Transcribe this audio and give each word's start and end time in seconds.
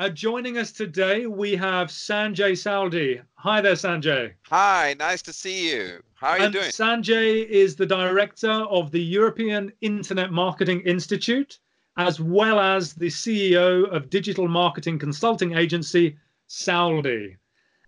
Uh, 0.00 0.08
joining 0.08 0.56
us 0.56 0.72
today, 0.72 1.26
we 1.26 1.54
have 1.54 1.88
Sanjay 1.88 2.52
Sauldie. 2.52 3.20
Hi 3.34 3.60
there, 3.60 3.74
Sanjay. 3.74 4.32
Hi, 4.46 4.96
nice 4.98 5.20
to 5.20 5.30
see 5.30 5.70
you. 5.70 6.02
How 6.14 6.28
are 6.28 6.38
you 6.38 6.50
doing? 6.50 6.70
Sanjay 6.70 7.46
is 7.46 7.76
the 7.76 7.84
director 7.84 8.50
of 8.50 8.92
the 8.92 9.02
European 9.02 9.70
Internet 9.82 10.32
Marketing 10.32 10.80
Institute, 10.86 11.58
as 11.98 12.18
well 12.18 12.58
as 12.58 12.94
the 12.94 13.08
CEO 13.08 13.94
of 13.94 14.08
digital 14.08 14.48
marketing 14.48 14.98
consulting 14.98 15.54
agency 15.54 16.16
Sauldie. 16.48 17.36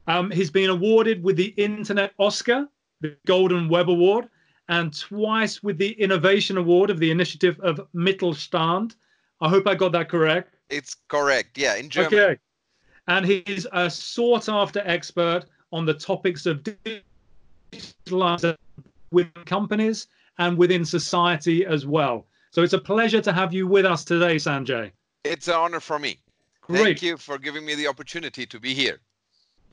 Um, 0.07 0.31
he's 0.31 0.51
been 0.51 0.69
awarded 0.69 1.25
with 1.25 1.37
the 1.37 1.55
Internet 1.57 2.13
Oscar, 2.19 2.69
the 3.01 3.17
Golden 3.27 3.71
Web 3.71 3.89
Award, 3.89 4.29
and 4.69 4.95
twice 4.95 5.63
with 5.63 5.79
the 5.79 5.93
Innovation 5.93 6.59
Award 6.59 6.91
of 6.91 6.99
the 6.99 7.11
Initiative 7.11 7.59
of 7.61 7.81
Mittelstand. 7.95 8.97
I 9.41 9.49
hope 9.49 9.67
I 9.67 9.75
got 9.75 9.93
that 9.93 10.11
correct. 10.11 10.52
It's 10.71 10.97
correct. 11.09 11.59
Yeah, 11.59 11.77
in 11.77 11.89
German. 11.89 12.19
Okay. 12.19 12.39
And 13.09 13.27
he's 13.27 13.67
a 13.73 13.91
sought 13.91 14.49
after 14.49 14.81
expert 14.85 15.45
on 15.73 15.85
the 15.85 15.95
topics 15.95 16.47
of 16.47 16.63
digitalization 17.73 18.57
within 19.11 19.45
companies 19.45 20.07
and 20.39 20.57
within 20.57 20.85
society 20.85 21.67
as 21.67 21.87
well. 21.87 22.27
So 22.51 22.63
it's 22.63 22.73
a 22.75 22.79
pleasure 22.79 23.21
to 23.21 23.33
have 23.33 23.53
you 23.53 23.67
with 23.67 23.85
us 23.85 24.05
today, 24.05 24.37
Sanjay. 24.37 24.91
It's 25.25 25.49
an 25.49 25.55
honor 25.55 25.81
for 25.81 25.99
me. 25.99 26.19
Great. 26.61 26.83
Thank 26.83 27.03
you 27.03 27.17
for 27.17 27.39
giving 27.39 27.65
me 27.65 27.75
the 27.75 27.87
opportunity 27.89 28.47
to 28.47 28.61
be 28.61 28.75
here. 28.75 29.01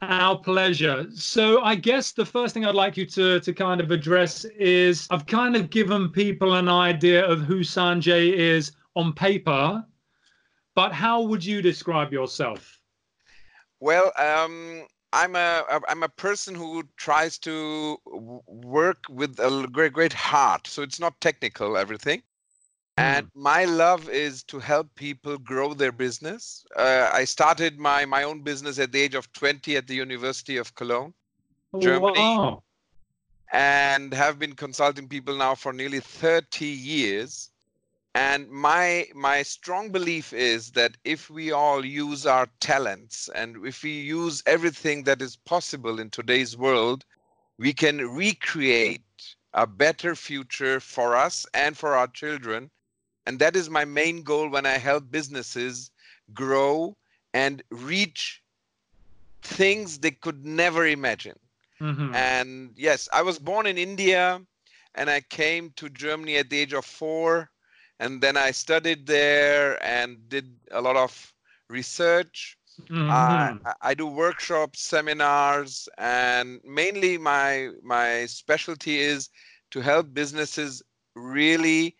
Our 0.01 0.37
pleasure. 0.37 1.07
So 1.13 1.61
I 1.61 1.75
guess 1.75 2.13
the 2.13 2.25
first 2.25 2.53
thing 2.53 2.65
I'd 2.65 2.73
like 2.73 2.95
you 2.95 3.05
to 3.07 3.41
to 3.41 3.53
kind 3.53 3.81
of 3.81 3.91
address 3.91 4.45
is 4.45 5.07
I've 5.11 5.25
kind 5.25 5.57
of 5.57 5.69
given 5.69 6.09
people 6.09 6.55
an 6.55 6.69
idea 6.69 7.25
of 7.25 7.41
who 7.41 7.59
Sanjay 7.59 8.31
is 8.31 8.71
on 8.95 9.11
paper, 9.11 9.85
but 10.79 10.93
how 10.93 11.21
would 11.21 11.43
you 11.43 11.61
describe 11.61 12.13
yourself? 12.13 12.79
Well, 13.81 14.13
um, 14.17 14.87
I'm 15.11 15.35
a 15.35 15.65
I'm 15.89 16.03
a 16.03 16.13
person 16.25 16.55
who 16.55 16.83
tries 16.95 17.37
to 17.39 17.97
work 18.47 18.99
with 19.09 19.37
a 19.39 19.67
great 19.69 19.91
great 19.91 20.13
heart. 20.13 20.67
So 20.67 20.81
it's 20.81 20.99
not 21.05 21.19
technical 21.19 21.75
everything. 21.75 22.21
And 22.95 23.25
hmm. 23.25 23.41
my 23.41 23.65
love 23.65 24.07
is 24.07 24.41
to 24.51 24.57
help 24.59 24.87
people 24.95 25.37
grow 25.37 25.73
their 25.73 25.91
business. 25.91 26.63
Uh, 26.73 27.09
I 27.11 27.25
started 27.25 27.77
my, 27.77 28.05
my 28.05 28.23
own 28.23 28.41
business 28.41 28.79
at 28.79 28.93
the 28.93 29.01
age 29.01 29.15
of 29.15 29.31
20 29.33 29.75
at 29.75 29.87
the 29.87 29.95
University 29.95 30.55
of 30.55 30.75
Cologne, 30.75 31.13
Germany, 31.79 32.19
wow. 32.19 32.63
and 33.51 34.13
have 34.13 34.39
been 34.39 34.55
consulting 34.55 35.09
people 35.09 35.35
now 35.35 35.55
for 35.55 35.73
nearly 35.73 35.99
30 35.99 36.65
years. 36.65 37.49
And 38.15 38.49
my 38.49 39.07
my 39.13 39.43
strong 39.43 39.91
belief 39.91 40.33
is 40.33 40.71
that 40.71 40.97
if 41.03 41.29
we 41.29 41.51
all 41.51 41.85
use 41.85 42.25
our 42.25 42.47
talents 42.59 43.29
and 43.35 43.65
if 43.65 43.83
we 43.83 43.91
use 43.91 44.43
everything 44.45 45.03
that 45.03 45.21
is 45.21 45.35
possible 45.35 45.99
in 45.99 46.09
today's 46.09 46.57
world, 46.57 47.05
we 47.57 47.73
can 47.73 47.97
recreate 48.09 49.01
a 49.53 49.67
better 49.67 50.15
future 50.15 50.79
for 50.79 51.15
us 51.15 51.45
and 51.53 51.77
for 51.77 51.95
our 51.95 52.07
children 52.07 52.71
and 53.29 53.37
that 53.37 53.55
is 53.55 53.69
my 53.69 53.85
main 53.85 54.23
goal 54.23 54.49
when 54.49 54.65
I 54.65 54.79
help 54.79 55.11
businesses 55.11 55.91
grow 56.33 56.97
and 57.31 57.61
reach 57.69 58.41
things 59.43 59.99
they 59.99 60.09
could 60.09 60.43
never 60.43 60.87
imagine. 60.87 61.37
Mm-hmm. 61.79 62.15
And 62.15 62.71
yes, 62.75 63.07
I 63.13 63.21
was 63.21 63.37
born 63.37 63.67
in 63.67 63.77
India 63.77 64.41
and 64.95 65.11
I 65.11 65.21
came 65.21 65.73
to 65.75 65.89
Germany 65.89 66.37
at 66.37 66.49
the 66.49 66.57
age 66.57 66.73
of 66.73 66.85
four. 66.85 67.51
And 67.99 68.21
then 68.21 68.37
I 68.37 68.51
studied 68.51 69.05
there 69.05 69.81
and 69.83 70.17
did 70.29 70.55
a 70.71 70.81
lot 70.81 70.95
of 70.95 71.33
research. 71.69 72.57
Mm-hmm. 72.89 73.09
Uh, 73.09 73.73
I 73.81 73.93
do 73.93 74.07
workshops, 74.07 74.81
seminars, 74.81 75.89
and 75.97 76.61
mainly 76.63 77.17
my 77.17 77.71
my 77.83 78.25
specialty 78.25 78.99
is 78.99 79.29
to 79.71 79.81
help 79.81 80.13
businesses 80.13 80.81
really 81.15 81.95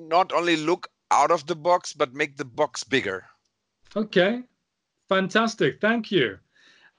not 0.00 0.32
only 0.32 0.56
look 0.56 0.88
out 1.10 1.30
of 1.30 1.46
the 1.46 1.54
box, 1.54 1.92
but 1.92 2.14
make 2.14 2.36
the 2.36 2.44
box 2.44 2.84
bigger. 2.84 3.24
Okay, 3.96 4.42
fantastic. 5.08 5.80
Thank 5.80 6.10
you. 6.10 6.38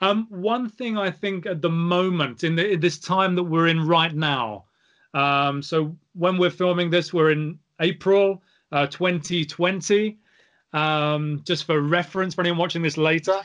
Um, 0.02 0.28
one 0.30 0.70
thing 0.70 0.98
I 0.98 1.12
think 1.12 1.46
at 1.46 1.62
the 1.62 1.70
moment, 1.70 2.44
in, 2.44 2.56
the, 2.56 2.72
in 2.72 2.80
this 2.80 2.98
time 2.98 3.36
that 3.36 3.44
we're 3.44 3.68
in 3.68 3.88
right 3.88 4.14
now, 4.14 4.66
um, 5.14 5.62
so 5.62 5.96
when 6.14 6.38
we're 6.38 6.50
filming 6.50 6.90
this, 6.90 7.14
we're 7.14 7.32
in 7.32 7.60
April 7.82 8.42
uh, 8.72 8.88
2020. 8.88 10.18
Um, 10.74 11.42
just 11.44 11.66
for 11.66 11.82
reference 11.82 12.34
for 12.34 12.42
anyone 12.42 12.58
watching 12.60 12.82
this 12.82 12.98
later, 12.98 13.42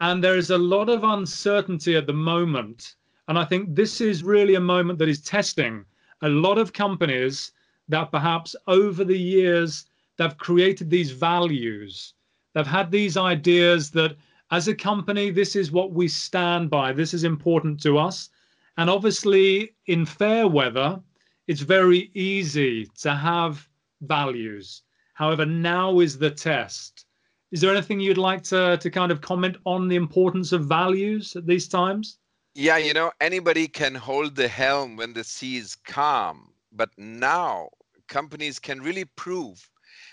and 0.00 0.24
there 0.24 0.36
is 0.36 0.50
a 0.50 0.58
lot 0.58 0.88
of 0.88 1.04
uncertainty 1.04 1.94
at 1.94 2.08
the 2.08 2.12
moment. 2.12 2.96
And 3.28 3.38
I 3.38 3.44
think 3.44 3.76
this 3.76 4.00
is 4.00 4.24
really 4.24 4.56
a 4.56 4.60
moment 4.60 4.98
that 4.98 5.08
is 5.08 5.20
testing 5.20 5.84
a 6.22 6.28
lot 6.28 6.58
of 6.58 6.72
companies 6.72 7.52
that 7.88 8.10
perhaps 8.10 8.56
over 8.66 9.04
the 9.04 9.18
years 9.18 9.86
they've 10.16 10.36
created 10.36 10.90
these 10.90 11.10
values. 11.10 12.14
They've 12.54 12.66
had 12.66 12.90
these 12.90 13.16
ideas 13.16 13.90
that 13.90 14.16
as 14.50 14.68
a 14.68 14.74
company, 14.74 15.30
this 15.30 15.56
is 15.56 15.72
what 15.72 15.92
we 15.92 16.08
stand 16.08 16.70
by, 16.70 16.92
this 16.92 17.14
is 17.14 17.24
important 17.24 17.82
to 17.82 17.98
us. 17.98 18.30
And 18.76 18.88
obviously, 18.88 19.74
in 19.86 20.06
fair 20.06 20.48
weather, 20.48 21.00
it's 21.46 21.60
very 21.60 22.10
easy 22.14 22.86
to 23.02 23.14
have 23.14 23.68
values. 24.06 24.82
However, 25.14 25.46
now 25.46 26.00
is 26.00 26.18
the 26.18 26.30
test. 26.30 27.06
Is 27.52 27.60
there 27.60 27.70
anything 27.70 28.00
you'd 28.00 28.18
like 28.18 28.42
to, 28.44 28.76
to 28.78 28.90
kind 28.90 29.12
of 29.12 29.20
comment 29.20 29.56
on 29.64 29.88
the 29.88 29.96
importance 29.96 30.52
of 30.52 30.66
values 30.66 31.36
at 31.36 31.46
these 31.46 31.68
times? 31.68 32.18
Yeah, 32.54 32.78
you 32.78 32.94
know, 32.94 33.12
anybody 33.20 33.68
can 33.68 33.94
hold 33.94 34.34
the 34.34 34.48
helm 34.48 34.96
when 34.96 35.12
the 35.12 35.24
sea 35.24 35.56
is 35.56 35.76
calm 35.76 36.54
but 36.74 36.90
now 36.98 37.70
companies 38.08 38.58
can 38.58 38.82
really 38.82 39.04
prove 39.04 39.70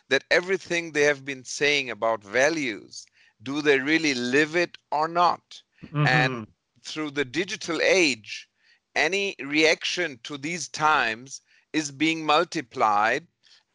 that 0.10 0.24
everything 0.30 0.92
they 0.92 1.04
have 1.04 1.26
been 1.26 1.44
saying 1.44 1.90
about 1.90 2.24
values, 2.24 3.06
do 3.44 3.62
they 3.62 3.80
really 3.80 4.14
live 4.14 4.56
it 4.56 4.78
or 4.92 5.08
not? 5.08 5.62
Mm-hmm. 5.86 6.08
And 6.08 6.48
through 6.84 7.12
the 7.12 7.26
digital 7.26 7.82
age, 7.82 8.48
any 8.96 9.36
reaction 9.40 10.20
to 10.24 10.38
these 10.38 10.68
times 10.68 11.42
is 11.74 11.92
being 11.92 12.26
multiplied 12.26 13.26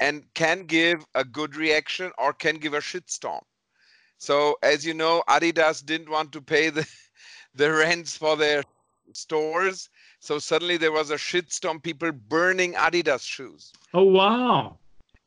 and 0.01 0.25
can 0.35 0.65
give 0.65 1.07
a 1.15 1.25
good 1.25 1.57
reaction 1.57 2.13
or 2.19 2.33
can 2.33 2.57
give 2.57 2.75
a 2.75 2.81
shitstorm. 2.81 3.43
So 4.19 4.57
as 4.63 4.85
you 4.85 4.95
know, 4.95 5.23
Adidas 5.29 5.85
didn't 5.85 6.11
want 6.11 6.33
to 6.33 6.41
pay 6.41 6.71
the 6.71 6.87
the 7.55 7.73
rents 7.73 8.17
for 8.17 8.37
their 8.37 8.63
stores 9.13 9.89
so 10.27 10.39
suddenly 10.41 10.77
there 10.77 10.93
was 10.93 11.11
a 11.11 11.17
shitstorm, 11.17 11.83
people 11.83 12.11
burning 12.11 12.75
Adidas 12.75 13.23
shoes. 13.23 13.73
Oh 13.95 14.03
wow! 14.03 14.79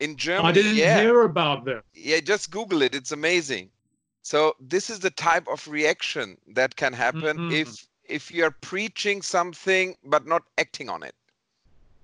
In 0.02 0.18
Germany, 0.18 0.50
I 0.50 0.52
didn't 0.52 0.76
yeah. 0.76 1.00
hear 1.00 1.22
about 1.22 1.66
this. 1.66 1.82
Yeah, 1.94 2.20
just 2.20 2.52
Google 2.52 2.82
it. 2.82 2.96
It's 2.96 3.12
amazing. 3.12 3.70
So 4.24 4.56
this 4.60 4.90
is 4.90 5.00
the 5.00 5.12
type 5.12 5.48
of 5.48 5.66
reaction 5.68 6.38
that 6.54 6.76
can 6.76 6.94
happen 6.94 7.38
mm-hmm. 7.38 7.52
if 7.52 7.88
if 8.04 8.32
you're 8.32 8.52
preaching 8.52 9.22
something 9.22 9.96
but 10.04 10.28
not 10.28 10.44
acting 10.58 10.90
on 10.90 11.04
it. 11.04 11.16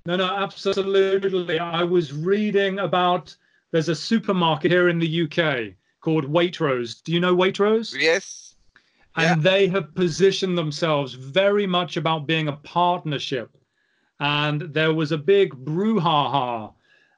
No, 0.05 0.15
no, 0.15 0.25
absolutely. 0.25 1.59
I 1.59 1.83
was 1.83 2.13
reading 2.13 2.79
about 2.79 3.35
there's 3.71 3.89
a 3.89 3.95
supermarket 3.95 4.71
here 4.71 4.89
in 4.89 4.99
the 4.99 5.23
UK 5.23 5.73
called 6.01 6.25
Waitrose. 6.25 7.01
Do 7.03 7.11
you 7.11 7.19
know 7.19 7.35
Waitrose? 7.35 7.93
Yes 7.99 8.45
and 9.15 9.41
yeah. 9.41 9.51
they 9.51 9.67
have 9.67 9.95
positioned 9.95 10.57
themselves 10.57 11.13
very 11.13 11.65
much 11.65 11.97
about 11.97 12.27
being 12.27 12.47
a 12.47 12.57
partnership. 12.57 13.57
And 14.19 14.61
there 14.61 14.93
was 14.93 15.11
a 15.11 15.17
big 15.17 15.53
brouhaha 15.65 16.73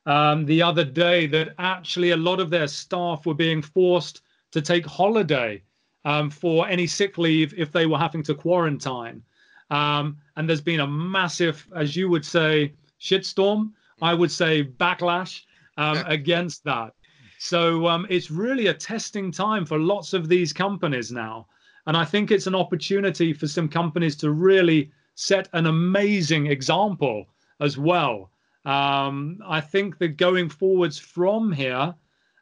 um, 0.06 0.46
the 0.46 0.62
other 0.62 0.86
day 0.86 1.28
that 1.28 1.56
actually 1.58 2.12
a 2.12 2.18
lot 2.18 2.40
of 2.40 2.50
their 2.50 2.68
staff 2.68 3.26
were 3.26 3.34
being 3.34 3.62
forced 3.62 4.22
to 4.52 4.62
take 4.62 4.86
holiday 4.86 5.62
um, 6.06 6.30
for 6.30 6.68
any 6.68 6.88
sick 6.88 7.18
leave 7.18 7.54
if 7.58 7.72
they 7.72 7.86
were 7.86 7.98
having 7.98 8.24
to 8.24 8.36
quarantine. 8.36 9.22
Um, 9.70 10.18
and 10.38 10.48
there's 10.48 10.62
been 10.62 10.80
a 10.80 10.88
massive, 10.88 11.68
as 11.76 11.96
you 11.96 12.10
would 12.10 12.24
say, 12.24 12.72
shitstorm. 13.02 13.72
I 14.02 14.14
would 14.14 14.32
say 14.32 14.64
backlash 14.64 15.42
um, 15.78 16.04
against 16.06 16.64
that. 16.66 16.94
So 17.40 17.88
um, 17.88 18.06
it's 18.10 18.30
really 18.30 18.68
a 18.68 18.74
testing 18.74 19.32
time 19.32 19.66
for 19.66 19.80
lots 19.80 20.14
of 20.14 20.30
these 20.30 20.54
companies 20.54 21.12
now. 21.12 21.48
And 21.88 21.98
I 21.98 22.06
think 22.06 22.30
it's 22.30 22.46
an 22.46 22.54
opportunity 22.54 23.34
for 23.34 23.48
some 23.48 23.68
companies 23.68 24.16
to 24.18 24.32
really 24.32 24.92
set 25.16 25.50
an 25.54 25.66
amazing 25.66 26.48
example 26.48 27.26
as 27.60 27.80
well. 27.80 28.30
Um, 28.66 29.40
I 29.48 29.60
think 29.60 29.98
that 29.98 30.18
going 30.18 30.50
forwards 30.50 31.00
from 31.00 31.52
here, 31.52 31.96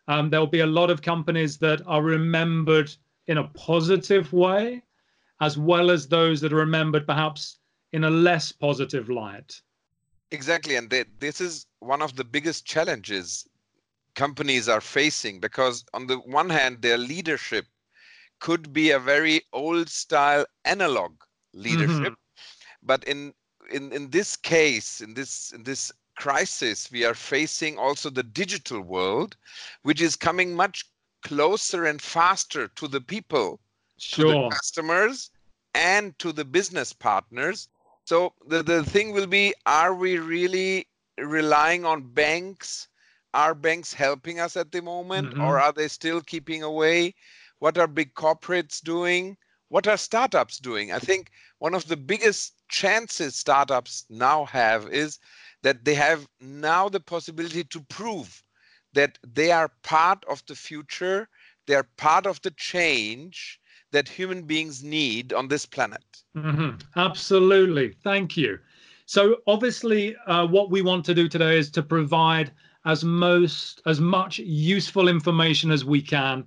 um, 0.10 0.30
there'll 0.30 0.48
be 0.48 0.62
a 0.62 0.68
lot 0.68 0.90
of 0.90 1.02
companies 1.02 1.58
that 1.60 1.82
are 1.88 2.04
remembered 2.04 2.94
in 3.28 3.38
a 3.38 3.46
positive 3.50 4.34
way, 4.34 4.84
as 5.40 5.58
well 5.58 5.90
as 5.92 6.08
those 6.08 6.42
that 6.42 6.52
are 6.52 6.58
remembered 6.58 7.08
perhaps 7.08 7.60
in 7.96 8.04
a 8.04 8.10
less 8.10 8.52
positive 8.52 9.10
light. 9.10 9.62
Exactly. 10.32 10.76
And 10.76 10.90
they, 10.90 11.06
this 11.20 11.40
is 11.40 11.66
one 11.80 12.02
of 12.02 12.18
the 12.18 12.26
biggest 12.26 12.66
challenges 12.66 13.48
companies 14.16 14.68
are 14.68 14.82
facing 14.82 15.40
because 15.40 15.86
on 15.94 16.08
the 16.08 16.18
one 16.18 16.50
hand 16.50 16.82
their 16.82 16.98
leadership 16.98 17.66
could 18.40 18.74
be 18.74 18.92
a 18.92 19.00
very 19.00 19.42
old 19.54 19.88
style 19.88 20.46
analog 20.66 21.14
leadership 21.54 22.14
mm-hmm. 22.14 22.84
but 22.84 23.04
in 23.06 23.34
in 23.72 23.92
in 23.92 24.10
this 24.10 24.38
case 24.38 25.02
in 25.02 25.14
this 25.14 25.52
in 25.52 25.64
this 25.64 25.92
crisis 26.16 26.90
we 26.92 27.04
are 27.04 27.14
facing 27.14 27.78
also 27.78 28.10
the 28.10 28.24
digital 28.24 28.80
world 28.80 29.36
which 29.84 30.02
is 30.02 30.16
coming 30.16 30.56
much 30.56 30.86
closer 31.24 31.86
and 31.86 32.02
faster 32.02 32.70
to 32.70 32.88
the 32.88 33.02
people 33.02 33.60
sure. 33.98 34.26
to 34.26 34.32
the 34.32 34.50
customers 34.50 35.30
and 35.74 36.18
to 36.20 36.32
the 36.32 36.46
business 36.46 36.94
partners 36.94 37.68
so 38.06 38.34
the, 38.48 38.64
the 38.64 38.84
thing 38.84 39.12
will 39.12 39.28
be 39.28 39.54
are 39.66 39.94
we 39.94 40.18
really 40.18 40.88
relying 41.18 41.86
on 41.86 42.14
banks? 42.14 42.88
Are 43.34 43.54
banks 43.54 43.94
helping 43.94 44.40
us 44.40 44.56
at 44.56 44.72
the 44.72 44.82
moment 44.82 45.32
mm-hmm. 45.32 45.42
or 45.42 45.60
are 45.60 45.74
they 45.74 45.90
still 45.90 46.22
keeping 46.22 46.64
away? 46.64 47.16
What 47.60 47.78
are 47.78 47.88
big 47.88 48.14
corporates 48.14 48.82
doing? 48.82 49.38
What 49.70 49.88
are 49.88 49.98
startups 49.98 50.60
doing? 50.60 50.92
I 50.92 51.00
think 51.00 51.32
one 51.60 51.74
of 51.74 51.88
the 51.88 51.98
biggest 51.98 52.54
chances 52.70 53.36
startups 53.36 54.06
now 54.10 54.46
have 54.46 54.88
is 54.90 55.20
that 55.64 55.84
they 55.84 55.96
have 55.96 56.28
now 56.40 56.88
the 56.88 57.00
possibility 57.00 57.64
to 57.66 57.82
prove 57.82 58.44
that 58.94 59.18
they 59.28 59.52
are 59.52 59.72
part 59.84 60.24
of 60.26 60.44
the 60.48 60.56
future 60.56 61.28
they 61.68 61.76
are 61.76 61.88
part 61.98 62.26
of 62.28 62.42
the 62.42 62.52
change 62.52 63.60
that 63.92 64.08
human 64.08 64.44
beings 64.44 64.84
need 64.84 65.34
on 65.34 65.48
this 65.48 65.66
planet 65.66 66.24
mm-hmm. 66.36 66.78
absolutely 66.96 67.94
thank 68.04 68.36
you 68.36 68.60
so 69.06 69.38
obviously 69.46 70.16
uh, 70.28 70.48
what 70.48 70.72
we 70.72 70.82
want 70.82 71.06
to 71.06 71.14
do 71.14 71.28
today 71.28 71.58
is 71.58 71.70
to 71.72 71.84
provide 71.84 72.52
as 72.86 73.04
most 73.04 73.82
as 73.86 74.00
much 74.00 74.40
useful 74.40 75.08
information 75.08 75.72
as 75.72 75.84
we 75.84 76.02
can. 76.02 76.42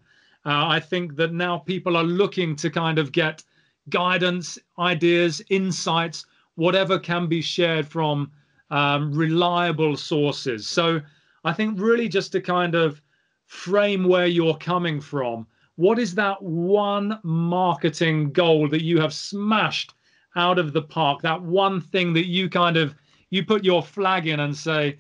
Uh, 0.47 0.67
I 0.67 0.81
think 0.81 1.17
that 1.17 1.33
now 1.33 1.59
people 1.59 1.97
are 1.97 2.05
looking 2.05 2.57
to 2.57 2.71
kind 2.71 2.99
of 2.99 3.13
get 3.13 3.45
guidance, 3.91 4.59
ideas, 4.79 5.43
insights, 5.51 6.25
whatever 6.55 6.99
can 6.99 7.27
be 7.27 7.43
shared 7.43 7.87
from 7.87 8.31
um, 8.71 9.13
reliable 9.13 9.97
sources. 9.97 10.67
So 10.67 11.01
I 11.45 11.53
think 11.53 11.81
really 11.81 12.09
just 12.09 12.33
to 12.33 12.41
kind 12.41 12.75
of 12.75 13.03
frame 13.47 14.05
where 14.05 14.27
you're 14.27 14.57
coming 14.57 15.01
from. 15.01 15.47
What 15.79 16.01
is 16.01 16.17
that 16.17 16.43
one 16.43 17.21
marketing 17.23 18.33
goal 18.33 18.67
that 18.69 18.83
you 18.83 19.01
have 19.01 19.15
smashed 19.15 19.95
out 20.35 20.59
of 20.59 20.73
the 20.73 20.83
park? 20.83 21.23
That 21.23 21.41
one 21.41 21.81
thing 21.81 22.13
that 22.15 22.27
you 22.27 22.51
kind 22.51 22.77
of 22.77 22.97
you 23.31 23.45
put 23.45 23.63
your 23.63 23.81
flag 23.81 24.27
in 24.27 24.41
and 24.41 24.57
say, 24.57 24.99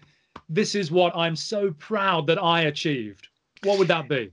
this 0.48 0.76
is 0.76 0.92
what 0.92 1.16
I'm 1.16 1.34
so 1.34 1.72
proud 1.72 2.28
that 2.28 2.40
I 2.40 2.60
achieved? 2.60 3.26
What 3.64 3.80
would 3.80 3.88
that 3.88 4.08
be? 4.08 4.30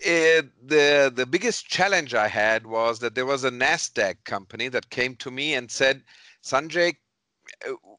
It, 0.00 0.44
uh, 0.44 0.48
the 0.64 1.12
the 1.14 1.24
biggest 1.24 1.68
challenge 1.68 2.14
I 2.14 2.26
had 2.26 2.66
was 2.66 2.98
that 2.98 3.14
there 3.14 3.24
was 3.24 3.44
a 3.44 3.50
Nasdaq 3.52 4.16
company 4.24 4.66
that 4.66 4.90
came 4.90 5.14
to 5.14 5.30
me 5.30 5.54
and 5.54 5.70
said, 5.70 6.02
Sanjay, 6.42 6.96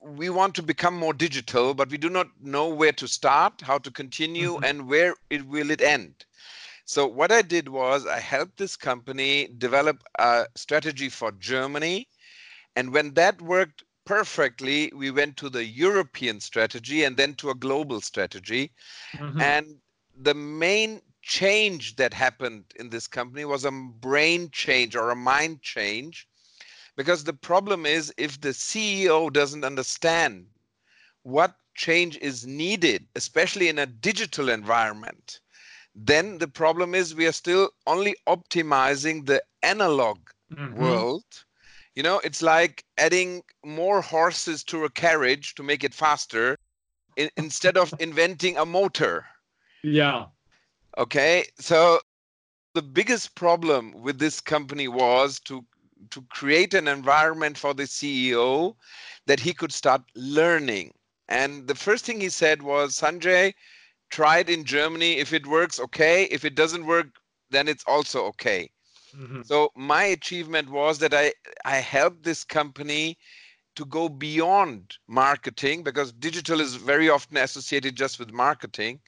we 0.01 0.29
want 0.29 0.55
to 0.55 0.61
become 0.61 0.97
more 0.97 1.13
digital, 1.13 1.73
but 1.73 1.89
we 1.89 1.97
do 1.97 2.09
not 2.09 2.27
know 2.41 2.67
where 2.67 2.91
to 2.91 3.07
start, 3.07 3.61
how 3.61 3.77
to 3.77 3.89
continue, 3.89 4.55
mm-hmm. 4.55 4.65
and 4.65 4.89
where 4.89 5.15
it 5.29 5.47
will 5.47 5.71
it 5.71 5.81
end. 5.81 6.25
So 6.87 7.05
what 7.05 7.33
I 7.33 7.41
did 7.41 7.67
was 7.67 8.07
I 8.07 8.19
helped 8.19 8.55
this 8.55 8.77
company 8.77 9.49
develop 9.57 10.03
a 10.19 10.47
strategy 10.55 11.09
for 11.09 11.33
Germany, 11.33 12.07
and 12.77 12.93
when 12.93 13.13
that 13.15 13.41
worked 13.41 13.83
perfectly, 14.05 14.89
we 14.95 15.11
went 15.11 15.35
to 15.37 15.49
the 15.49 15.65
European 15.65 16.39
strategy 16.39 17.03
and 17.03 17.17
then 17.17 17.35
to 17.35 17.49
a 17.49 17.55
global 17.55 17.99
strategy. 17.99 18.71
Mm-hmm. 19.17 19.41
And 19.41 19.75
the 20.15 20.33
main 20.33 21.01
change 21.21 21.97
that 21.97 22.13
happened 22.13 22.63
in 22.77 22.89
this 22.89 23.05
company 23.05 23.43
was 23.43 23.65
a 23.65 23.71
brain 23.71 24.49
change 24.51 24.95
or 24.95 25.09
a 25.09 25.15
mind 25.15 25.61
change. 25.61 26.25
Because 26.95 27.25
the 27.25 27.33
problem 27.33 27.85
is, 27.85 28.13
if 28.15 28.39
the 28.39 28.53
CEO 28.53 29.31
doesn't 29.31 29.65
understand 29.65 30.45
what 31.23 31.53
change 31.75 32.17
is 32.19 32.47
needed, 32.47 33.05
especially 33.15 33.67
in 33.67 33.79
a 33.79 33.85
digital 33.85 34.47
environment, 34.47 35.41
then 35.99 36.37
the 36.37 36.47
problem 36.47 36.93
is 36.93 37.15
we 37.15 37.27
are 37.27 37.31
still 37.31 37.69
only 37.87 38.15
optimizing 38.27 39.25
the 39.25 39.41
analog 39.63 40.19
mm-hmm. 40.53 40.79
world 40.79 41.25
you 41.97 42.03
know, 42.03 42.19
it's 42.23 42.43
like 42.43 42.85
adding 42.99 43.41
more 43.65 44.01
horses 44.01 44.63
to 44.65 44.85
a 44.85 44.89
carriage 44.91 45.55
to 45.55 45.63
make 45.63 45.83
it 45.83 45.95
faster 45.95 46.55
in, 47.15 47.27
instead 47.37 47.75
of 47.75 47.91
inventing 47.99 48.55
a 48.55 48.67
motor. 48.67 49.25
Yeah. 49.81 50.25
Okay. 50.99 51.45
So 51.59 51.99
the 52.75 52.83
biggest 52.83 53.33
problem 53.33 53.99
with 53.99 54.19
this 54.19 54.39
company 54.39 54.87
was 54.87 55.39
to 55.45 55.65
to 56.11 56.21
create 56.29 56.75
an 56.75 56.87
environment 56.87 57.57
for 57.57 57.73
the 57.73 57.85
CEO 57.85 58.75
that 59.25 59.39
he 59.39 59.51
could 59.51 59.71
start 59.71 60.03
learning. 60.13 60.93
And 61.27 61.67
the 61.67 61.73
first 61.73 62.05
thing 62.05 62.21
he 62.21 62.29
said 62.29 62.61
was, 62.61 62.95
Sanjay, 62.95 63.53
try 64.09 64.39
it 64.39 64.49
in 64.49 64.63
Germany. 64.63 65.17
If 65.17 65.33
it 65.33 65.45
works, 65.47 65.79
okay. 65.79 66.23
If 66.25 66.45
it 66.45 66.55
doesn't 66.55 66.85
work, 66.85 67.07
then 67.49 67.67
it's 67.67 67.83
also 67.87 68.25
okay. 68.25 68.69
Mm-hmm. 69.15 69.41
So 69.43 69.71
my 69.75 70.03
achievement 70.03 70.69
was 70.69 70.99
that 70.99 71.13
I 71.13 71.33
I 71.65 71.77
helped 71.77 72.23
this 72.23 72.43
company 72.43 73.17
to 73.75 73.85
go 73.85 74.09
beyond 74.09 74.97
marketing 75.07 75.83
because 75.83 76.11
digital 76.11 76.59
is 76.59 76.75
very 76.75 77.09
often 77.09 77.37
associated 77.37 77.95
just 77.95 78.19
with 78.19 78.31
marketing, 78.31 78.99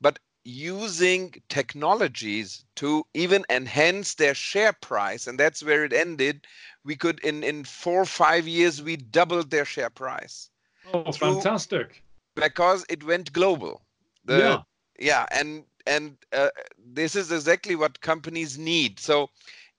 but 0.00 0.18
using 0.46 1.34
technologies 1.48 2.64
to 2.76 3.04
even 3.14 3.44
enhance 3.50 4.14
their 4.14 4.32
share 4.32 4.72
price 4.72 5.26
and 5.26 5.40
that's 5.40 5.62
where 5.62 5.84
it 5.84 5.92
ended 5.92 6.46
we 6.84 6.94
could 6.94 7.18
in 7.24 7.42
in 7.42 7.64
4 7.64 8.02
or 8.02 8.04
5 8.04 8.46
years 8.46 8.80
we 8.80 8.96
doubled 8.96 9.50
their 9.50 9.64
share 9.64 9.90
price 9.90 10.48
oh 10.94 11.10
fantastic 11.10 12.04
because 12.36 12.86
it 12.88 13.02
went 13.02 13.32
global 13.32 13.82
the, 14.26 14.38
yeah. 14.38 14.62
Yeah 14.98 15.26
and 15.30 15.64
and 15.86 16.16
uh, 16.32 16.48
this 16.78 17.14
is 17.14 17.30
exactly 17.30 17.76
what 17.76 18.00
companies 18.00 18.58
need. 18.58 18.98
So 18.98 19.30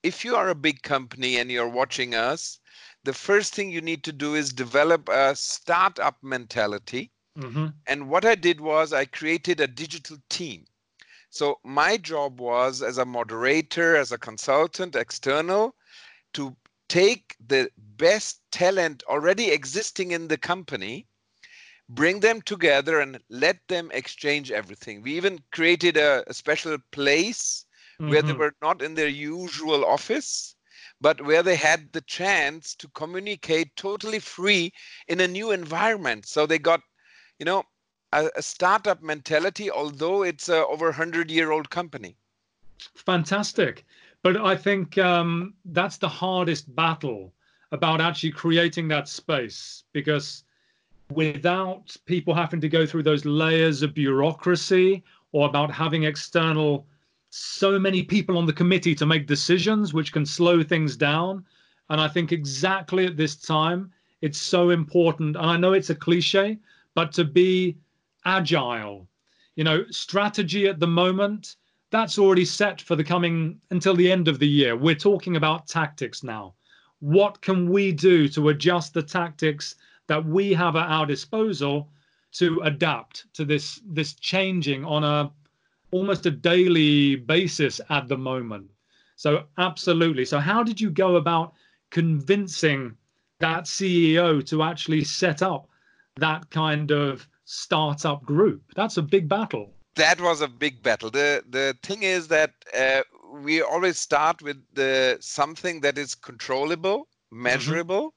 if 0.03 0.23
you 0.23 0.35
are 0.35 0.49
a 0.49 0.55
big 0.55 0.81
company 0.83 1.38
and 1.38 1.51
you're 1.51 1.69
watching 1.69 2.15
us 2.15 2.59
the 3.03 3.13
first 3.13 3.55
thing 3.55 3.69
you 3.69 3.79
need 3.79 4.03
to 4.03 4.11
do 4.11 4.35
is 4.35 4.51
develop 4.51 5.07
a 5.07 5.35
startup 5.35 6.17
mentality. 6.21 7.11
Mm-hmm. 7.37 7.68
and 7.85 8.09
what 8.09 8.25
i 8.25 8.33
did 8.33 8.59
was 8.59 8.92
i 8.92 9.06
created 9.06 9.59
a 9.61 9.68
digital 9.68 10.18
team. 10.27 10.66
So 11.30 11.59
my 11.63 11.97
job 11.97 12.39
was 12.39 12.81
as 12.81 12.97
a 12.97 13.06
moderator 13.06 13.95
as 13.95 14.11
a 14.11 14.18
consultant 14.18 14.95
external 14.95 15.75
to 16.33 16.56
take 16.89 17.35
the 17.45 17.69
best 17.77 18.42
talent 18.51 19.04
already 19.07 19.51
existing 19.51 20.11
in 20.11 20.27
the 20.27 20.37
company 20.37 21.06
bring 21.89 22.19
them 22.19 22.41
together 22.41 22.99
and 22.99 23.19
let 23.29 23.59
them 23.67 23.89
exchange 23.94 24.51
everything. 24.51 25.01
We 25.01 25.15
even 25.15 25.39
created 25.51 25.97
a, 25.97 26.23
a 26.27 26.33
special 26.33 26.77
place 26.91 27.65
mm-hmm. 27.99 28.11
where 28.11 28.21
they 28.21 28.31
mm-hmm. 28.31 28.39
were 28.39 28.56
not 28.61 28.81
in 28.81 28.95
their 28.95 29.07
usual 29.07 29.85
office, 29.85 30.56
but 30.99 31.21
where 31.21 31.44
they 31.44 31.56
had 31.56 31.91
the 31.94 32.01
chance 32.01 32.75
to 32.75 32.87
communicate 32.89 33.75
totally 33.75 34.19
free 34.19 34.73
in 35.07 35.21
a 35.21 35.27
new 35.27 35.51
environment. 35.51 36.25
So 36.25 36.45
they 36.45 36.59
got, 36.59 36.81
you 37.39 37.45
know, 37.45 37.63
a, 38.11 38.29
a 38.35 38.41
startup 38.41 39.01
mentality, 39.01 39.69
although 39.71 40.23
it's 40.23 40.49
a 40.49 40.65
over 40.65 40.87
100 40.87 41.31
year 41.31 41.51
old 41.51 41.69
company. 41.69 42.17
Fantastic. 42.95 43.85
But 44.23 44.37
I 44.37 44.56
think 44.56 44.97
um, 44.97 45.53
that's 45.65 45.97
the 45.97 46.09
hardest 46.09 46.73
battle 46.75 47.33
about 47.71 48.01
actually 48.01 48.31
creating 48.31 48.87
that 48.87 49.07
space 49.07 49.83
because 49.94 50.44
without 51.11 51.95
people 52.06 52.33
having 52.33 52.61
to 52.61 52.69
go 52.69 52.85
through 52.85 53.04
those 53.04 53.26
layers 53.26 53.81
of 53.81 53.94
bureaucracy 53.94 55.04
or 55.31 55.47
about 55.47 55.71
having 55.71 56.04
external 56.04 56.85
so 57.30 57.78
many 57.78 58.04
people 58.04 58.37
on 58.37 58.45
the 58.45 58.54
committee 58.54 58.95
to 58.95 59.06
make 59.06 59.28
decisions 59.28 59.94
which 59.94 60.11
can 60.11 60.26
slow 60.26 60.64
things 60.64 60.95
down. 60.95 61.45
And 61.90 62.02
i 62.02 62.07
think 62.07 62.31
exactly 62.31 63.06
at 63.06 63.18
this 63.18 63.35
time 63.35 63.92
it's 64.21 64.37
so 64.37 64.71
important 64.71 65.35
and 65.35 65.45
i 65.45 65.56
know 65.57 65.73
it's 65.73 65.90
a 65.90 65.95
cliche 65.95 66.57
but 66.95 67.11
to 67.14 67.23
be 67.23 67.78
agile. 68.26 69.07
You 69.56 69.64
know 69.64 69.85
strategy 69.90 70.68
at 70.68 70.80
the 70.80 70.87
moment 70.87 71.56
that's 71.90 72.19
already 72.19 72.44
set 72.44 72.81
for 72.81 72.95
the 72.97 73.04
coming 73.04 73.61
until 73.71 73.95
the 73.95 74.11
end 74.11 74.28
of 74.28 74.40
the 74.40 74.47
year. 74.47 74.76
We're 74.76 74.95
talking 74.95 75.37
about 75.37 75.68
tactics 75.68 76.21
now. 76.21 76.54
What 76.99 77.40
can 77.42 77.71
we 77.71 77.94
do 77.94 78.28
to 78.30 78.49
adjust 78.49 78.94
the 78.94 79.04
tactics 79.04 79.76
that 80.07 80.26
we 80.26 80.54
have 80.54 80.76
at 80.76 80.90
our 80.90 81.06
disposal 81.06 81.90
to 82.33 82.61
adapt 82.61 83.26
to 83.33 83.45
this 83.45 83.81
this 83.85 84.14
changing 84.14 84.83
on 84.85 85.04
a 85.04 85.31
almost 85.92 86.26
a 86.26 86.31
daily 86.31 87.16
basis 87.16 87.80
at 87.90 88.07
the 88.07 88.18
moment. 88.18 88.69
So 89.16 89.45
absolutely. 89.57 90.26
So 90.26 90.40
how 90.40 90.64
did 90.64 90.80
you 90.80 90.90
go 90.90 91.16
about 91.16 91.54
convincing 91.90 92.95
that 93.40 93.64
CEO 93.64 94.45
to 94.47 94.64
actually 94.64 95.04
set 95.04 95.42
up 95.42 95.69
that 96.18 96.49
kind 96.49 96.92
of 96.92 97.28
startup 97.45 98.23
group? 98.26 98.61
That's 98.76 98.97
a 98.97 99.02
big 99.02 99.30
battle. 99.30 99.73
that 99.97 100.21
was 100.21 100.42
a 100.42 100.47
big 100.47 100.83
battle. 100.83 101.09
The 101.09 101.44
the 101.49 101.76
thing 101.83 102.04
is 102.04 102.28
that 102.28 102.52
uh, 102.78 103.02
we 103.33 103.61
always 103.61 103.99
start 103.99 104.42
with 104.42 104.57
the 104.73 105.18
something 105.19 105.81
that 105.81 105.97
is 105.97 106.16
controllable, 106.16 106.99
mm-hmm. 106.99 107.44
measurable. 107.44 108.14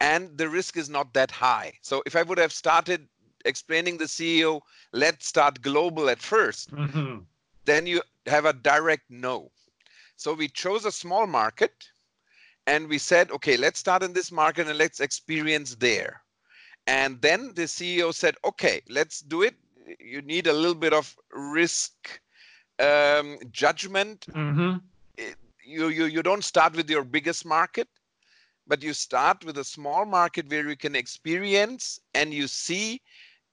And 0.00 0.36
the 0.36 0.48
risk 0.48 0.76
is 0.76 0.88
not 0.88 1.12
that 1.14 1.30
high. 1.30 1.72
So 1.82 2.02
if 2.06 2.16
I 2.16 2.22
would 2.22 2.38
have 2.38 2.52
started 2.52 3.08
explaining 3.44 3.96
the 3.96 4.04
CEO, 4.04 4.60
let's 4.92 5.26
start 5.26 5.62
global 5.62 6.10
at 6.10 6.18
1st 6.18 6.68
mm-hmm. 6.70 7.18
then 7.64 7.86
you 7.86 8.02
have 8.26 8.44
a 8.44 8.52
direct 8.52 9.04
no. 9.10 9.50
So 10.16 10.32
we 10.34 10.48
chose 10.48 10.84
a 10.84 10.92
small 10.92 11.26
market 11.26 11.88
and 12.66 12.88
we 12.88 12.98
said, 12.98 13.30
okay, 13.30 13.56
let's 13.56 13.78
start 13.78 14.02
in 14.02 14.12
this 14.12 14.32
market 14.32 14.66
and 14.66 14.78
let's 14.78 15.00
experience 15.00 15.76
there. 15.76 16.22
And 16.86 17.20
then 17.20 17.52
the 17.54 17.62
CEO 17.62 18.14
said, 18.14 18.36
okay, 18.44 18.80
let's 18.88 19.20
do 19.20 19.42
it. 19.42 19.54
You 20.00 20.22
need 20.22 20.46
a 20.46 20.52
little 20.52 20.74
bit 20.74 20.92
of 20.92 21.16
risk 21.32 22.20
um, 22.78 23.38
judgment. 23.50 24.26
Mm-hmm. 24.30 24.78
You, 25.64 25.88
you, 25.88 26.04
you 26.06 26.22
don't 26.22 26.44
start 26.44 26.76
with 26.76 26.88
your 26.88 27.04
biggest 27.04 27.44
market, 27.44 27.88
but 28.66 28.82
you 28.82 28.92
start 28.92 29.44
with 29.44 29.58
a 29.58 29.64
small 29.64 30.04
market 30.04 30.50
where 30.50 30.68
you 30.68 30.76
can 30.76 30.94
experience 30.94 32.00
and 32.14 32.34
you 32.34 32.48
see 32.48 33.00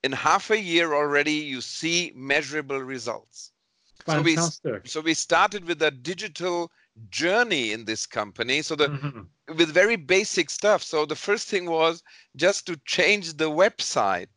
in 0.04 0.12
half 0.12 0.50
a 0.50 0.60
year 0.60 0.94
already, 0.94 1.34
you 1.34 1.62
see 1.62 2.12
measurable 2.16 2.80
results. 2.80 3.52
Fantastic. 4.06 4.62
So 4.64 4.72
we, 4.72 4.90
so 4.90 5.02
we 5.02 5.14
started 5.14 5.66
with 5.66 5.82
a 5.82 5.92
digital 5.92 6.70
journey 7.10 7.72
in 7.72 7.86
this 7.86 8.06
company 8.06 8.62
so 8.62 8.76
the 8.76 8.88
mm-hmm. 8.88 9.56
with 9.58 9.70
very 9.70 9.96
basic 9.96 10.50
stuff 10.50 10.84
so 10.84 11.06
the 11.06 11.16
first 11.16 11.48
thing 11.48 11.66
was 11.70 12.04
just 12.36 12.68
to 12.68 12.80
change 12.86 13.34
the 13.34 13.50
website 13.50 14.28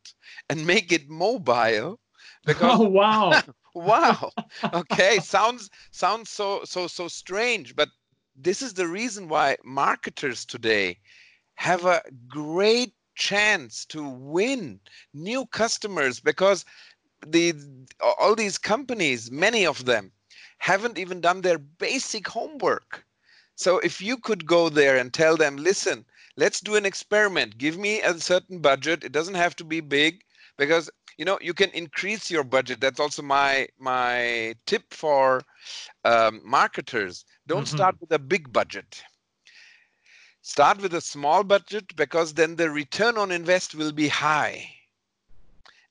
and 0.49 0.67
make 0.67 0.91
it 0.91 1.09
mobile 1.09 2.01
because 2.47 2.81
oh 2.81 2.89
wow 2.89 3.43
wow 3.75 4.31
okay 4.73 5.19
sounds 5.19 5.69
sounds 5.91 6.31
so 6.31 6.63
so 6.65 6.87
so 6.87 7.09
strange 7.09 7.77
but 7.77 7.91
this 8.37 8.63
is 8.63 8.75
the 8.75 8.87
reason 8.87 9.29
why 9.29 9.57
marketers 9.65 10.45
today 10.45 10.99
have 11.55 11.85
a 11.85 12.03
great 12.29 12.93
chance 13.15 13.85
to 13.87 14.09
win 14.09 14.79
new 15.15 15.47
customers 15.47 16.21
because 16.21 16.65
the 17.27 17.55
all 18.19 18.35
these 18.35 18.59
companies 18.59 19.31
many 19.31 19.65
of 19.67 19.87
them 19.87 20.13
haven't 20.59 20.99
even 20.99 21.21
done 21.21 21.41
their 21.43 21.59
basic 21.59 22.29
homework. 22.29 23.05
So 23.57 23.79
if 23.79 24.01
you 24.01 24.17
could 24.19 24.47
go 24.47 24.69
there 24.69 24.97
and 24.97 25.13
tell 25.13 25.37
them, 25.37 25.57
listen, 25.57 26.05
let's 26.37 26.61
do 26.61 26.77
an 26.77 26.87
experiment. 26.87 27.59
Give 27.59 27.79
me 27.79 28.01
a 28.03 28.19
certain 28.19 28.59
budget. 28.61 29.05
It 29.05 29.13
doesn't 29.13 29.35
have 29.35 29.57
to 29.57 29.65
be 29.65 29.81
big 29.81 30.23
because 30.57 30.91
you 31.19 31.25
know 31.25 31.39
you 31.41 31.55
can 31.55 31.71
increase 31.71 32.31
your 32.31 32.45
budget. 32.45 32.81
That's 32.81 33.01
also 33.01 33.23
my 33.23 33.69
my 33.79 34.55
tip 34.67 34.93
for 34.93 35.43
um, 36.05 36.41
marketers. 36.45 37.25
Don't 37.47 37.65
mm-hmm. 37.65 37.77
start 37.77 37.97
with 38.01 38.13
a 38.13 38.19
big 38.19 38.53
budget. 38.53 39.03
Start 40.43 40.81
with 40.81 40.95
a 40.95 41.01
small 41.01 41.43
budget 41.43 41.97
because 41.97 42.35
then 42.35 42.57
the 42.57 42.71
return 42.71 43.19
on 43.19 43.33
invest 43.33 43.75
will 43.75 43.93
be 43.93 44.07
high 44.07 44.77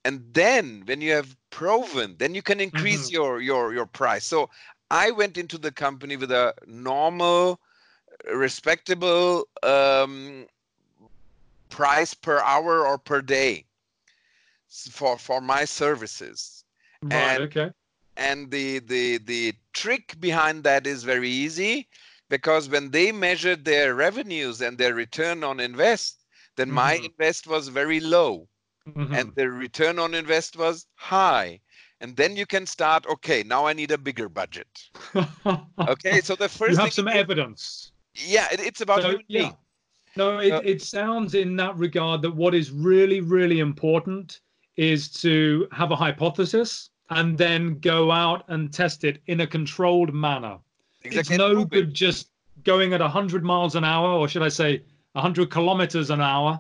and 0.06 0.24
then 0.34 0.84
when 0.86 1.02
you 1.02 1.12
have 1.12 1.36
proven 1.50 2.16
then 2.20 2.34
you 2.34 2.42
can 2.42 2.62
increase 2.62 3.08
mm-hmm. 3.08 3.16
your 3.16 3.42
your 3.42 3.74
your 3.74 3.86
price 3.86 4.24
so 4.24 4.50
i 4.92 5.12
went 5.12 5.38
into 5.38 5.58
the 5.58 5.72
company 5.72 6.16
with 6.16 6.32
a 6.32 6.54
normal 6.68 7.60
respectable 8.34 9.46
um, 9.64 10.46
price 11.70 12.14
per 12.14 12.40
hour 12.42 12.88
or 12.88 12.98
per 12.98 13.22
day 13.22 13.66
for 14.92 15.18
for 15.18 15.42
my 15.42 15.66
services. 15.66 16.64
Right, 17.02 17.14
and, 17.14 17.44
okay. 17.44 17.72
and 18.18 18.52
the 18.52 18.80
the 18.80 19.18
the 19.20 19.54
trick 19.74 20.20
behind 20.20 20.64
that 20.64 20.88
is 20.88 21.04
very 21.04 21.30
easy 21.30 21.88
because 22.30 22.70
when 22.70 22.92
they 22.92 23.12
measured 23.12 23.66
their 23.66 23.96
revenues 23.96 24.62
and 24.62 24.78
their 24.78 24.94
return 24.94 25.44
on 25.44 25.60
invest 25.60 26.26
then 26.56 26.68
mm-hmm. 26.68 26.76
my 26.76 26.94
invest 26.96 27.48
was 27.48 27.68
very 27.68 28.00
low. 28.00 28.48
Mm-hmm. 28.88 29.16
and 29.16 29.34
the 29.36 29.50
return 29.50 29.98
on 29.98 30.14
invest 30.14 30.56
was 30.58 30.86
high. 30.94 31.60
And 32.02 32.16
then 32.16 32.36
you 32.36 32.46
can 32.46 32.68
start 32.68 33.08
okay 33.08 33.42
now 33.42 33.66
i 33.66 33.74
need 33.74 33.90
a 33.90 33.98
bigger 33.98 34.30
budget. 34.30 34.68
Okay 35.88 36.22
so 36.22 36.36
the 36.36 36.50
first 36.50 36.74
you 36.74 36.84
have 36.84 36.94
some 36.94 37.08
evidence. 37.08 37.92
Yeah 38.14 38.48
it, 38.52 38.60
it's 38.60 38.82
about 38.82 39.02
so, 39.02 39.18
yeah. 39.28 39.54
no 40.16 40.38
it, 40.38 40.52
uh, 40.52 40.62
it 40.64 40.84
sounds 40.84 41.34
in 41.34 41.56
that 41.56 41.76
regard 41.78 42.22
that 42.22 42.36
what 42.36 42.54
is 42.54 42.70
really 42.70 43.22
really 43.22 43.60
important 43.60 44.42
is 44.78 45.10
to 45.10 45.68
have 45.72 45.92
a 45.92 45.96
hypothesis 45.96 46.90
and 47.10 47.38
then 47.38 47.80
go 47.80 48.12
out 48.12 48.44
and 48.48 48.74
test 48.74 49.04
it 49.04 49.22
in 49.28 49.42
a 49.42 49.48
controlled 49.48 50.14
manner 50.14 50.58
exactly. 51.04 51.36
it's 51.36 51.40
no 51.40 51.64
good 51.64 51.94
just 51.94 52.30
going 52.64 52.94
at 52.94 53.02
100 53.02 53.44
miles 53.44 53.76
an 53.76 53.84
hour 53.84 54.10
or 54.10 54.28
should 54.28 54.42
i 54.42 54.50
say 54.50 54.82
100 55.14 55.50
kilometers 55.50 56.10
an 56.10 56.22
hour 56.22 56.60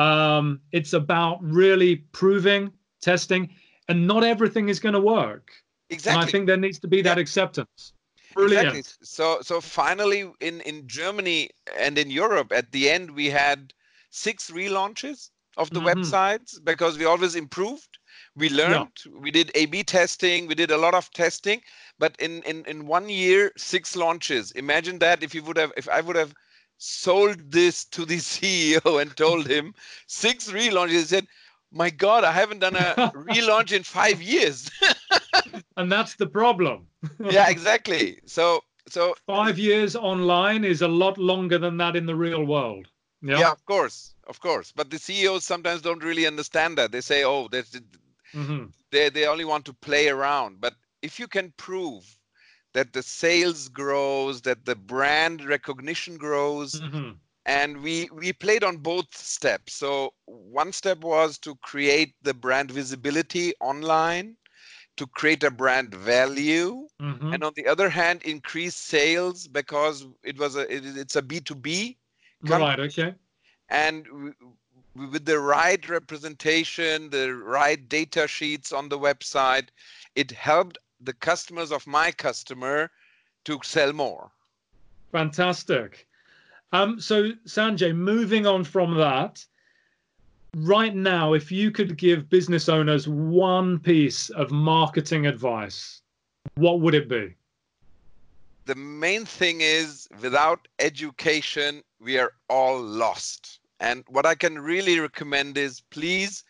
um, 0.00 0.60
it's 0.72 0.94
about 0.94 1.38
really 1.42 1.96
proving, 2.12 2.72
testing, 3.02 3.50
and 3.88 4.06
not 4.06 4.24
everything 4.24 4.68
is 4.68 4.80
going 4.80 4.94
to 4.94 5.00
work. 5.00 5.50
Exactly. 5.90 6.20
And 6.20 6.28
I 6.28 6.30
think 6.30 6.46
there 6.46 6.56
needs 6.56 6.78
to 6.80 6.88
be 6.88 7.02
that 7.02 7.18
acceptance. 7.18 7.92
Brilliant. 8.34 8.68
Exactly. 8.68 9.06
So, 9.06 9.38
so 9.42 9.60
finally, 9.60 10.30
in 10.40 10.60
in 10.62 10.86
Germany 10.86 11.50
and 11.78 11.98
in 11.98 12.10
Europe, 12.10 12.52
at 12.52 12.70
the 12.72 12.88
end, 12.88 13.10
we 13.10 13.26
had 13.26 13.74
six 14.10 14.50
relaunches 14.50 15.30
of 15.60 15.70
the 15.70 15.80
mm-hmm. 15.80 16.00
websites 16.00 16.50
because 16.64 16.98
we 16.98 17.04
always 17.04 17.34
improved. 17.36 17.98
We 18.36 18.48
learned. 18.48 18.92
Yeah. 19.04 19.20
We 19.24 19.30
did 19.30 19.50
A/B 19.54 19.84
testing. 19.84 20.46
We 20.46 20.54
did 20.54 20.70
a 20.70 20.78
lot 20.84 20.94
of 20.94 21.10
testing. 21.12 21.60
But 21.98 22.16
in 22.18 22.42
in 22.42 22.64
in 22.66 22.86
one 22.86 23.08
year, 23.08 23.52
six 23.56 23.96
launches. 23.96 24.52
Imagine 24.52 24.98
that 25.00 25.22
if 25.22 25.34
you 25.34 25.42
would 25.44 25.58
have, 25.58 25.72
if 25.76 25.88
I 25.88 26.00
would 26.00 26.16
have 26.16 26.32
sold 26.80 27.52
this 27.52 27.84
to 27.84 28.04
the 28.04 28.16
CEO 28.32 29.00
and 29.00 29.16
told 29.16 29.46
him 29.46 29.74
six 30.06 30.50
relaunches. 30.50 30.90
He 30.90 31.04
said, 31.04 31.26
My 31.70 31.90
God, 31.90 32.24
I 32.24 32.32
haven't 32.32 32.60
done 32.60 32.76
a 32.76 32.94
relaunch 33.14 33.72
in 33.72 33.82
five 33.82 34.20
years. 34.20 34.70
and 35.76 35.92
that's 35.92 36.14
the 36.16 36.26
problem. 36.26 36.86
yeah, 37.20 37.48
exactly. 37.48 38.18
So 38.26 38.62
so 38.88 39.14
five 39.26 39.58
years 39.58 39.94
online 39.94 40.64
is 40.64 40.82
a 40.82 40.88
lot 40.88 41.16
longer 41.18 41.58
than 41.58 41.76
that 41.76 41.94
in 41.94 42.06
the 42.06 42.16
real 42.16 42.44
world. 42.44 42.88
Yeah, 43.22 43.38
yeah 43.38 43.52
of 43.52 43.64
course, 43.66 44.14
of 44.30 44.40
course. 44.40 44.72
But 44.72 44.90
the 44.90 44.98
CEOs 44.98 45.44
sometimes 45.44 45.82
don't 45.82 46.02
really 46.02 46.26
understand 46.26 46.78
that. 46.78 46.92
They 46.92 47.02
say, 47.02 47.24
"Oh, 47.24 47.48
that's, 47.48 47.72
mm-hmm. 48.34 48.66
they 48.90 49.10
they 49.10 49.26
only 49.26 49.44
want 49.44 49.64
to 49.66 49.74
play 49.74 50.08
around." 50.08 50.60
But 50.60 50.74
if 51.02 51.18
you 51.18 51.28
can 51.28 51.52
prove 51.56 52.04
that 52.72 52.92
the 52.92 53.02
sales 53.02 53.68
grows, 53.68 54.40
that 54.42 54.64
the 54.64 54.76
brand 54.76 55.44
recognition 55.44 56.16
grows. 56.16 56.80
Mm-hmm. 56.80 57.10
And 57.46 57.82
we 57.82 58.08
we 58.12 58.32
played 58.32 58.62
on 58.62 58.76
both 58.76 59.06
steps. 59.16 59.74
So 59.74 60.12
one 60.26 60.72
step 60.72 60.98
was 60.98 61.38
to 61.38 61.56
create 61.56 62.14
the 62.22 62.34
brand 62.34 62.70
visibility 62.70 63.54
online, 63.60 64.36
to 64.98 65.06
create 65.06 65.42
a 65.42 65.50
brand 65.50 65.94
value, 65.94 66.86
mm-hmm. 67.00 67.32
and 67.32 67.42
on 67.42 67.52
the 67.56 67.66
other 67.66 67.88
hand, 67.88 68.22
increase 68.22 68.76
sales 68.76 69.48
because 69.48 70.06
it 70.22 70.38
was 70.38 70.54
a 70.54 70.72
it, 70.72 70.82
it's 71.02 71.16
a 71.16 71.22
B 71.22 71.40
two 71.40 71.54
B. 71.54 71.96
Right. 72.42 72.78
Okay. 72.78 73.14
And 73.70 74.34
with 74.94 75.24
the 75.24 75.38
right 75.38 75.88
representation, 75.88 77.10
the 77.10 77.34
right 77.34 77.88
data 77.88 78.26
sheets 78.26 78.72
on 78.72 78.88
the 78.88 78.98
website, 78.98 79.68
it 80.14 80.30
helped 80.30 80.78
the 81.00 81.12
customers 81.12 81.72
of 81.72 81.86
my 81.86 82.10
customer 82.10 82.90
to 83.44 83.58
sell 83.62 83.92
more. 83.92 84.30
Fantastic. 85.12 86.06
Um, 86.72 87.00
so, 87.00 87.32
Sanjay, 87.46 87.94
moving 87.94 88.46
on 88.46 88.64
from 88.64 88.94
that, 88.96 89.44
right 90.54 90.94
now, 90.94 91.32
if 91.32 91.50
you 91.50 91.70
could 91.70 91.96
give 91.96 92.28
business 92.28 92.68
owners 92.68 93.08
one 93.08 93.78
piece 93.78 94.30
of 94.30 94.50
marketing 94.50 95.26
advice, 95.26 96.02
what 96.56 96.80
would 96.80 96.94
it 96.94 97.08
be? 97.08 97.34
The 98.66 98.74
main 98.74 99.24
thing 99.24 99.60
is 99.62 100.08
without 100.20 100.68
education, 100.78 101.82
we 102.00 102.18
are 102.18 102.32
all 102.48 102.80
lost. 102.80 103.59
And 103.80 104.04
what 104.08 104.26
I 104.26 104.34
can 104.34 104.58
really 104.58 105.00
recommend 105.00 105.56
is 105.58 105.80
please 105.90 106.44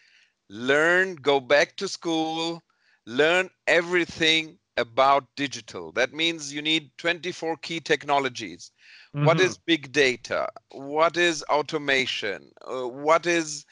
learn, 0.49 1.15
go 1.17 1.41
back 1.41 1.77
to 1.77 1.89
school, 1.89 2.63
learn 3.07 3.51
everything 3.67 4.59
about 4.77 5.27
digital. 5.37 5.93
That 5.93 6.13
means 6.13 6.53
you 6.53 6.63
need 6.63 6.91
24 6.99 7.57
key 7.59 7.81
technologies. 7.81 8.73
Mm-hmm. 9.15 9.27
What 9.27 9.41
is 9.41 9.59
big 9.59 9.93
data? 9.93 10.49
What 10.71 11.17
is 11.17 11.45
automation? 11.45 12.51
Uh, 12.63 12.89
what 12.89 13.27
is 13.27 13.65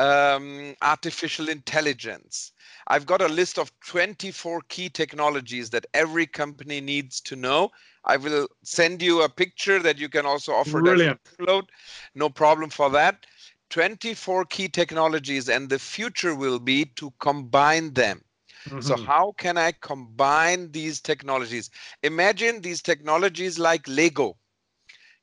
um, 0.00 0.76
artificial 0.82 1.48
intelligence? 1.48 2.52
I've 2.88 3.06
got 3.06 3.22
a 3.22 3.28
list 3.28 3.58
of 3.58 3.72
24 3.80 4.62
key 4.68 4.88
technologies 4.90 5.70
that 5.70 5.86
every 5.94 6.26
company 6.26 6.80
needs 6.80 7.20
to 7.22 7.36
know. 7.36 7.70
I 8.04 8.16
will 8.16 8.48
send 8.64 9.02
you 9.02 9.22
a 9.22 9.28
picture 9.28 9.80
that 9.80 9.98
you 9.98 10.08
can 10.08 10.26
also 10.26 10.52
offer 10.54 10.82
Brilliant. 10.82 11.20
download. 11.38 11.68
No 12.14 12.30
problem 12.30 12.70
for 12.70 12.90
that. 12.90 13.26
24 13.70 14.46
key 14.46 14.68
technologies, 14.68 15.48
and 15.48 15.68
the 15.70 15.78
future 15.78 16.34
will 16.34 16.58
be 16.60 16.86
to 16.96 17.12
combine 17.20 17.94
them 17.94 18.24
Mm-hmm. 18.68 18.80
So, 18.80 18.96
how 18.96 19.32
can 19.38 19.58
I 19.58 19.72
combine 19.72 20.72
these 20.72 21.00
technologies? 21.00 21.70
Imagine 22.02 22.60
these 22.62 22.82
technologies 22.82 23.58
like 23.58 23.86
Lego. 23.88 24.38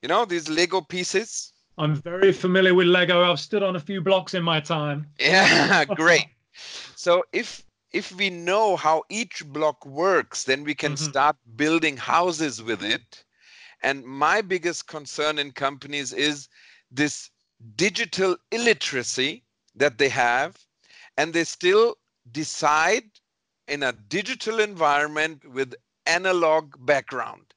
You 0.01 0.10
know, 0.10 0.25
these 0.25 0.50
Lego 0.50 0.81
pieces. 0.81 1.53
I'm 1.77 1.96
very 1.96 2.31
familiar 2.31 2.74
with 2.74 2.88
Lego. 2.88 3.24
I've 3.24 3.39
stood 3.39 3.62
on 3.62 3.75
a 3.75 3.79
few 3.79 4.01
blocks 4.01 4.34
in 4.34 4.43
my 4.43 4.60
time. 4.60 5.07
Yeah, 5.19 5.86
great. 5.86 6.27
so, 6.96 7.24
if 7.31 7.63
if 7.91 8.12
we 8.12 8.29
know 8.29 8.75
how 8.75 9.03
each 9.10 9.46
block 9.46 9.86
works, 9.86 10.43
then 10.43 10.63
we 10.63 10.75
can 10.75 10.93
mm-hmm. 10.93 11.10
start 11.10 11.36
building 11.55 11.98
houses 11.98 12.62
with 12.62 12.84
it. 12.84 13.24
And 13.81 14.03
my 14.03 14.41
biggest 14.41 14.88
concern 14.88 15.38
in 15.38 15.51
companies 15.51 16.13
is 16.13 16.50
this 16.91 17.29
digital 17.75 18.38
illiteracy 18.51 19.43
that 19.75 19.98
they 19.98 20.10
have, 20.10 20.57
and 21.17 21.34
they 21.34 21.43
still 21.43 21.96
decide 22.31 23.05
in 23.67 23.84
a 23.84 23.93
digital 23.93 24.60
environment 24.60 25.46
with 25.53 25.75
analog 26.05 26.74
background. 26.86 27.53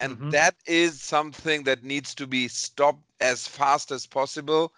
And 0.00 0.16
mm-hmm. 0.16 0.30
that 0.30 0.56
is 0.66 1.00
something 1.00 1.64
that 1.64 1.84
needs 1.84 2.14
to 2.16 2.26
be 2.26 2.48
stopped 2.48 3.09
as 3.20 3.46
fast 3.46 3.90
as 3.90 4.06
possible. 4.06 4.72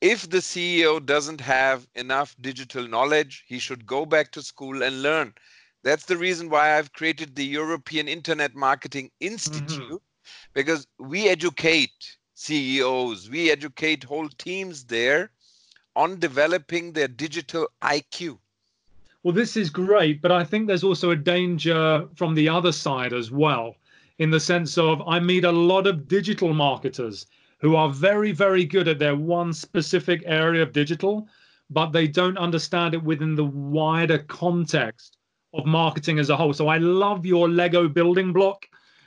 If 0.00 0.28
the 0.28 0.38
CEO 0.38 1.04
doesn't 1.04 1.40
have 1.40 1.88
enough 1.94 2.36
digital 2.40 2.86
knowledge, 2.86 3.44
he 3.46 3.58
should 3.58 3.86
go 3.86 4.04
back 4.04 4.32
to 4.32 4.42
school 4.42 4.82
and 4.82 5.02
learn. 5.02 5.34
That's 5.82 6.04
the 6.04 6.16
reason 6.16 6.50
why 6.50 6.76
I've 6.76 6.92
created 6.92 7.34
the 7.34 7.46
European 7.46 8.08
Internet 8.08 8.54
Marketing 8.54 9.06
mm-hmm. 9.06 9.32
Institute, 9.32 9.80
mm-hmm. 9.80 9.96
because 10.52 10.86
we 10.98 11.28
educate 11.28 12.16
CEOs, 12.34 13.30
we 13.30 13.50
educate 13.50 14.04
whole 14.04 14.28
teams 14.28 14.84
there 14.84 15.30
on 15.94 16.18
developing 16.18 16.92
their 16.92 17.08
digital 17.08 17.68
IQ. 17.82 18.38
Well, 19.22 19.32
this 19.32 19.56
is 19.56 19.70
great, 19.70 20.20
but 20.20 20.30
I 20.30 20.44
think 20.44 20.66
there's 20.66 20.84
also 20.84 21.10
a 21.10 21.16
danger 21.16 22.06
from 22.14 22.34
the 22.34 22.48
other 22.48 22.70
side 22.70 23.12
as 23.12 23.30
well, 23.30 23.76
in 24.18 24.30
the 24.30 24.38
sense 24.38 24.76
of 24.76 25.02
I 25.08 25.18
meet 25.20 25.44
a 25.44 25.50
lot 25.50 25.86
of 25.86 26.06
digital 26.06 26.52
marketers 26.52 27.26
who 27.58 27.76
are 27.76 27.88
very, 27.88 28.32
very 28.32 28.64
good 28.64 28.88
at 28.88 28.98
their 28.98 29.16
one 29.16 29.52
specific 29.52 30.22
area 30.26 30.62
of 30.62 30.72
digital, 30.72 31.28
but 31.70 31.90
they 31.90 32.06
don't 32.06 32.38
understand 32.38 32.94
it 32.94 33.02
within 33.02 33.34
the 33.34 33.44
wider 33.44 34.18
context 34.18 35.16
of 35.54 35.66
marketing 35.66 36.18
as 36.18 36.30
a 36.30 36.36
whole. 36.36 36.52
So 36.52 36.68
I 36.68 36.78
love 36.78 37.24
your 37.24 37.48
Lego 37.48 37.88
building 37.88 38.32
block 38.32 38.66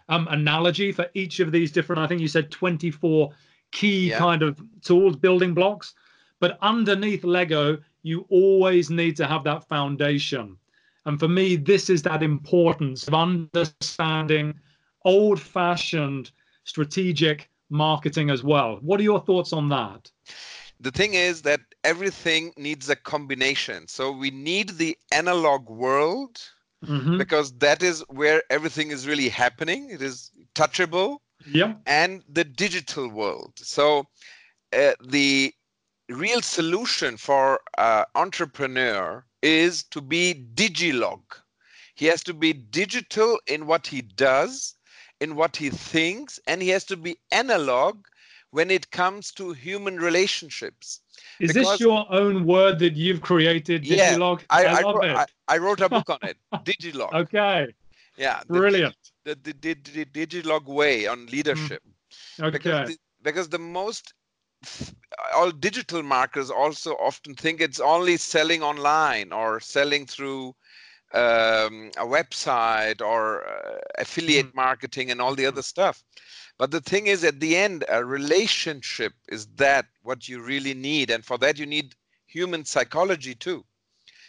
um, 0.09 0.27
analogy 0.29 0.91
for 0.91 1.07
each 1.13 1.39
of 1.39 1.51
these 1.51 1.71
different, 1.71 2.01
I 2.01 2.07
think 2.07 2.21
you 2.21 2.27
said 2.27 2.51
24 2.51 3.31
key 3.71 4.09
yeah. 4.09 4.17
kind 4.17 4.41
of 4.41 4.59
tools, 4.81 5.15
building 5.15 5.53
blocks. 5.53 5.93
But 6.39 6.57
underneath 6.61 7.23
Lego, 7.23 7.77
you 8.01 8.25
always 8.29 8.89
need 8.89 9.15
to 9.17 9.27
have 9.27 9.43
that 9.43 9.67
foundation. 9.67 10.57
And 11.05 11.19
for 11.19 11.27
me, 11.27 11.55
this 11.55 11.89
is 11.89 12.01
that 12.03 12.23
importance 12.23 13.07
of 13.07 13.13
understanding 13.13 14.55
old 15.05 15.39
fashioned 15.39 16.31
strategic 16.63 17.49
marketing 17.69 18.29
as 18.29 18.43
well. 18.43 18.79
What 18.81 18.99
are 18.99 19.03
your 19.03 19.19
thoughts 19.19 19.53
on 19.53 19.69
that? 19.69 20.11
The 20.79 20.91
thing 20.91 21.13
is 21.13 21.41
that 21.41 21.61
everything 21.83 22.53
needs 22.57 22.89
a 22.89 22.95
combination. 22.95 23.87
So 23.87 24.11
we 24.11 24.31
need 24.31 24.69
the 24.77 24.97
analog 25.11 25.69
world 25.69 26.41
mm-hmm. 26.85 27.17
because 27.17 27.51
that 27.57 27.83
is 27.83 28.03
where 28.07 28.43
everything 28.49 28.91
is 28.91 29.07
really 29.07 29.29
happening. 29.29 29.89
It 29.89 30.01
is 30.01 30.31
touchable. 30.55 31.17
Yeah. 31.45 31.75
And 31.85 32.23
the 32.29 32.43
digital 32.43 33.09
world. 33.09 33.53
So 33.57 34.05
uh, 34.73 34.93
the 35.03 35.53
real 36.09 36.41
solution 36.41 37.17
for 37.17 37.59
an 37.77 38.05
entrepreneur 38.15 39.25
is 39.41 39.83
to 39.83 40.01
be 40.01 40.45
digilog. 40.53 41.21
He 41.95 42.05
has 42.05 42.23
to 42.23 42.33
be 42.33 42.53
digital 42.53 43.39
in 43.47 43.67
what 43.67 43.87
he 43.87 44.01
does, 44.01 44.75
in 45.19 45.35
what 45.35 45.55
he 45.55 45.69
thinks, 45.69 46.39
and 46.47 46.61
he 46.61 46.69
has 46.69 46.83
to 46.85 46.97
be 46.97 47.17
analog 47.31 48.05
when 48.51 48.71
it 48.71 48.89
comes 48.91 49.31
to 49.33 49.51
human 49.53 49.97
relationships. 49.97 51.01
Is 51.39 51.53
because, 51.53 51.71
this 51.71 51.79
your 51.79 52.05
own 52.11 52.45
word 52.45 52.79
that 52.79 52.95
you've 52.95 53.21
created, 53.21 53.83
Digilog? 53.83 54.39
Yeah, 54.39 54.45
I, 54.49 54.65
I, 54.65 54.79
I, 54.79 54.81
wrote, 54.81 55.03
I, 55.03 55.25
I, 55.47 55.57
wrote 55.57 55.81
a 55.81 55.89
book 55.89 56.09
on 56.09 56.19
it, 56.23 56.37
Digilog. 56.63 57.13
Okay. 57.13 57.73
Yeah. 58.17 58.41
The, 58.47 58.53
Brilliant. 58.53 58.95
The, 59.23 59.37
the, 59.43 59.53
the, 59.61 60.05
the, 60.05 60.05
Digilog 60.25 60.65
way 60.65 61.07
on 61.07 61.25
leadership. 61.27 61.83
Mm. 62.39 62.45
Okay. 62.45 62.57
Because 62.57 62.89
the, 62.89 62.97
because 63.21 63.49
the 63.49 63.59
most 63.59 64.13
all 65.33 65.51
digital 65.51 66.03
marketers 66.03 66.49
also 66.49 66.93
often 66.95 67.33
think 67.35 67.61
it's 67.61 67.79
only 67.79 68.17
selling 68.17 68.61
online 68.61 69.31
or 69.31 69.59
selling 69.59 70.05
through 70.05 70.53
um, 71.13 71.91
a 71.97 72.05
website 72.05 73.01
or 73.01 73.47
uh, 73.47 73.79
affiliate 73.97 74.47
mm-hmm. 74.47 74.57
marketing 74.57 75.11
and 75.11 75.21
all 75.21 75.35
the 75.35 75.45
other 75.45 75.61
stuff. 75.61 76.03
But 76.57 76.71
the 76.71 76.81
thing 76.81 77.07
is, 77.07 77.23
at 77.23 77.39
the 77.39 77.55
end, 77.55 77.85
a 77.89 78.03
relationship 78.03 79.13
is 79.29 79.47
that 79.55 79.85
what 80.03 80.27
you 80.27 80.41
really 80.41 80.73
need, 80.73 81.09
and 81.09 81.23
for 81.23 81.37
that 81.37 81.57
you 81.57 81.65
need 81.65 81.95
human 82.27 82.65
psychology 82.65 83.33
too. 83.33 83.65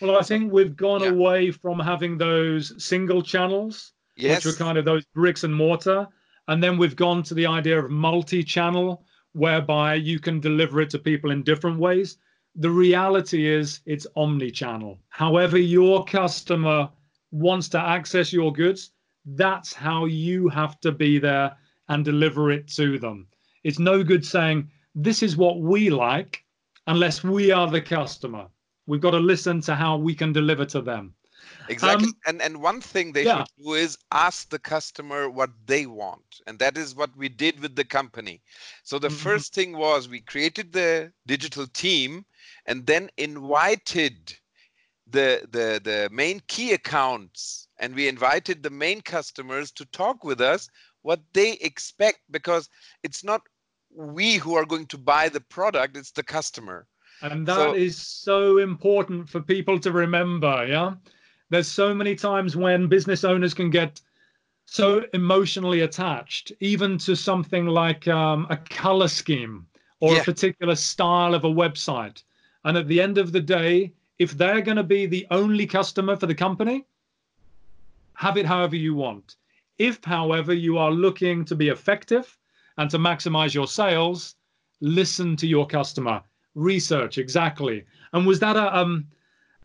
Well, 0.00 0.16
I 0.16 0.22
think 0.22 0.52
we've 0.52 0.76
gone 0.76 1.02
yeah. 1.02 1.10
away 1.10 1.50
from 1.50 1.78
having 1.78 2.16
those 2.16 2.72
single 2.82 3.20
channels, 3.22 3.92
yes. 4.16 4.44
which 4.44 4.52
were 4.52 4.64
kind 4.64 4.78
of 4.78 4.84
those 4.84 5.04
bricks 5.14 5.44
and 5.44 5.54
mortar, 5.54 6.06
and 6.48 6.62
then 6.62 6.78
we've 6.78 6.96
gone 6.96 7.22
to 7.24 7.34
the 7.34 7.46
idea 7.46 7.78
of 7.78 7.90
multi-channel 7.90 9.04
whereby 9.32 9.94
you 9.94 10.18
can 10.18 10.40
deliver 10.40 10.80
it 10.80 10.90
to 10.90 10.98
people 10.98 11.30
in 11.30 11.42
different 11.42 11.78
ways. 11.78 12.16
The 12.56 12.70
reality 12.70 13.46
is 13.46 13.80
it's 13.86 14.06
omni-channel. 14.16 14.98
However, 15.08 15.58
your 15.58 16.04
customer 16.04 16.90
wants 17.30 17.68
to 17.70 17.78
access 17.78 18.32
your 18.32 18.52
goods, 18.52 18.90
that's 19.24 19.72
how 19.72 20.06
you 20.06 20.48
have 20.48 20.80
to 20.80 20.92
be 20.92 21.18
there 21.18 21.56
and 21.88 22.04
deliver 22.04 22.50
it 22.50 22.68
to 22.68 22.98
them. 22.98 23.28
It's 23.62 23.78
no 23.78 24.02
good 24.02 24.24
saying, 24.24 24.70
this 24.94 25.22
is 25.22 25.36
what 25.36 25.60
we 25.60 25.90
like, 25.90 26.44
unless 26.86 27.22
we 27.22 27.50
are 27.50 27.70
the 27.70 27.80
customer. 27.80 28.46
We've 28.86 29.00
got 29.00 29.12
to 29.12 29.18
listen 29.18 29.60
to 29.62 29.74
how 29.74 29.96
we 29.96 30.14
can 30.14 30.32
deliver 30.32 30.64
to 30.66 30.80
them. 30.80 31.14
Exactly. 31.68 32.08
Um, 32.08 32.14
and 32.26 32.42
and 32.42 32.62
one 32.62 32.80
thing 32.80 33.12
they 33.12 33.24
yeah. 33.24 33.38
should 33.38 33.64
do 33.64 33.74
is 33.74 33.96
ask 34.10 34.50
the 34.50 34.58
customer 34.58 35.30
what 35.30 35.50
they 35.66 35.86
want. 35.86 36.40
And 36.46 36.58
that 36.58 36.76
is 36.76 36.94
what 36.94 37.16
we 37.16 37.28
did 37.28 37.60
with 37.60 37.76
the 37.76 37.84
company. 37.84 38.42
So 38.82 38.98
the 38.98 39.08
mm-hmm. 39.08 39.16
first 39.16 39.54
thing 39.54 39.76
was 39.76 40.08
we 40.08 40.20
created 40.20 40.72
the 40.72 41.12
digital 41.26 41.66
team 41.68 42.24
and 42.66 42.86
then 42.86 43.10
invited 43.16 44.34
the 45.06 45.46
the 45.50 45.80
the 45.82 46.08
main 46.12 46.40
key 46.46 46.72
accounts 46.72 47.68
and 47.78 47.94
we 47.94 48.08
invited 48.08 48.62
the 48.62 48.70
main 48.70 49.00
customers 49.00 49.72
to 49.72 49.84
talk 49.86 50.24
with 50.24 50.40
us 50.40 50.68
what 51.02 51.20
they 51.32 51.52
expect 51.54 52.20
because 52.30 52.68
it's 53.02 53.24
not 53.24 53.42
we 53.94 54.34
who 54.34 54.54
are 54.54 54.66
going 54.66 54.86
to 54.86 54.98
buy 54.98 55.28
the 55.28 55.40
product 55.40 55.96
it's 55.96 56.12
the 56.12 56.22
customer 56.22 56.86
and 57.22 57.46
that 57.46 57.56
so, 57.56 57.74
is 57.74 57.96
so 57.96 58.58
important 58.58 59.28
for 59.28 59.40
people 59.40 59.80
to 59.80 59.90
remember 59.90 60.64
yeah 60.68 60.94
there's 61.50 61.66
so 61.66 61.92
many 61.92 62.14
times 62.14 62.56
when 62.56 62.86
business 62.86 63.24
owners 63.24 63.52
can 63.52 63.70
get 63.70 64.00
so 64.70 65.04
emotionally 65.14 65.80
attached, 65.80 66.52
even 66.60 66.96
to 66.98 67.16
something 67.16 67.66
like 67.66 68.06
um, 68.06 68.46
a 68.50 68.56
color 68.56 69.08
scheme 69.08 69.66
or 69.98 70.14
yeah. 70.14 70.20
a 70.20 70.24
particular 70.24 70.76
style 70.76 71.34
of 71.34 71.44
a 71.44 71.48
website. 71.48 72.22
And 72.64 72.76
at 72.76 72.88
the 72.88 73.00
end 73.00 73.18
of 73.18 73.32
the 73.32 73.40
day, 73.40 73.92
if 74.18 74.32
they're 74.32 74.60
going 74.60 74.76
to 74.76 74.82
be 74.82 75.06
the 75.06 75.26
only 75.30 75.66
customer 75.66 76.16
for 76.16 76.26
the 76.26 76.34
company, 76.34 76.84
have 78.14 78.36
it 78.36 78.46
however 78.46 78.76
you 78.76 78.94
want. 78.94 79.36
If, 79.78 80.04
however, 80.04 80.52
you 80.52 80.76
are 80.76 80.90
looking 80.90 81.44
to 81.46 81.54
be 81.54 81.68
effective 81.68 82.36
and 82.76 82.90
to 82.90 82.98
maximize 82.98 83.54
your 83.54 83.66
sales, 83.66 84.34
listen 84.80 85.36
to 85.36 85.46
your 85.46 85.66
customer, 85.66 86.22
research 86.54 87.16
exactly. 87.16 87.84
And 88.12 88.26
was 88.26 88.40
that 88.40 88.56
a 88.56 88.76
um, 88.76 89.06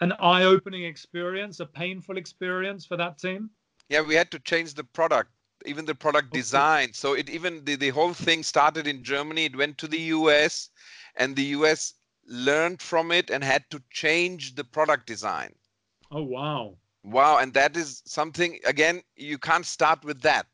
an 0.02 0.14
eye-opening 0.20 0.84
experience, 0.84 1.60
a 1.60 1.66
painful 1.66 2.18
experience 2.18 2.86
for 2.86 2.98
that 2.98 3.18
team? 3.18 3.50
Yeah, 3.90 4.02
we 4.02 4.16
had 4.16 4.32
to 4.32 4.40
change 4.40 4.74
the 4.74 4.84
product, 4.84 5.32
even 5.66 5.86
the 5.86 5.96
product 5.96 6.34
design. 6.34 6.94
So 6.94 7.14
it 7.14 7.30
even 7.30 7.64
the, 7.66 7.76
the 7.76 7.90
whole 7.90 8.14
thing 8.14 8.44
started 8.44 8.88
in 8.88 9.04
Germany, 9.04 9.46
it 9.46 9.56
went 9.56 9.78
to 9.80 9.88
the 9.88 10.00
US, 10.16 10.70
and 11.16 11.36
the 11.36 11.46
US 11.58 11.94
learned 12.26 12.82
from 12.82 13.12
it 13.12 13.30
and 13.30 13.44
had 13.44 13.70
to 13.70 13.82
change 13.92 14.56
the 14.56 14.64
product 14.64 15.08
design. 15.08 15.54
Oh 16.12 16.24
wow. 16.24 16.76
Wow, 17.04 17.38
and 17.38 17.54
that 17.54 17.78
is 17.78 18.02
something 18.06 18.60
again, 18.66 19.02
you 19.16 19.38
can't 19.38 19.66
start 19.66 20.04
with 20.04 20.22
that. 20.22 20.48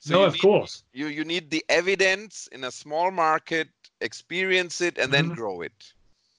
So 0.00 0.14
no, 0.14 0.24
of 0.24 0.32
need, 0.34 0.42
course. 0.42 0.84
You 0.92 1.08
you 1.08 1.24
need 1.24 1.50
the 1.50 1.64
evidence 1.68 2.48
in 2.52 2.64
a 2.64 2.70
small 2.70 3.10
market, 3.10 3.68
experience 4.00 4.80
it, 4.80 4.98
and 4.98 5.12
then 5.12 5.26
mm-hmm. 5.26 5.34
grow 5.34 5.60
it. 5.60 5.92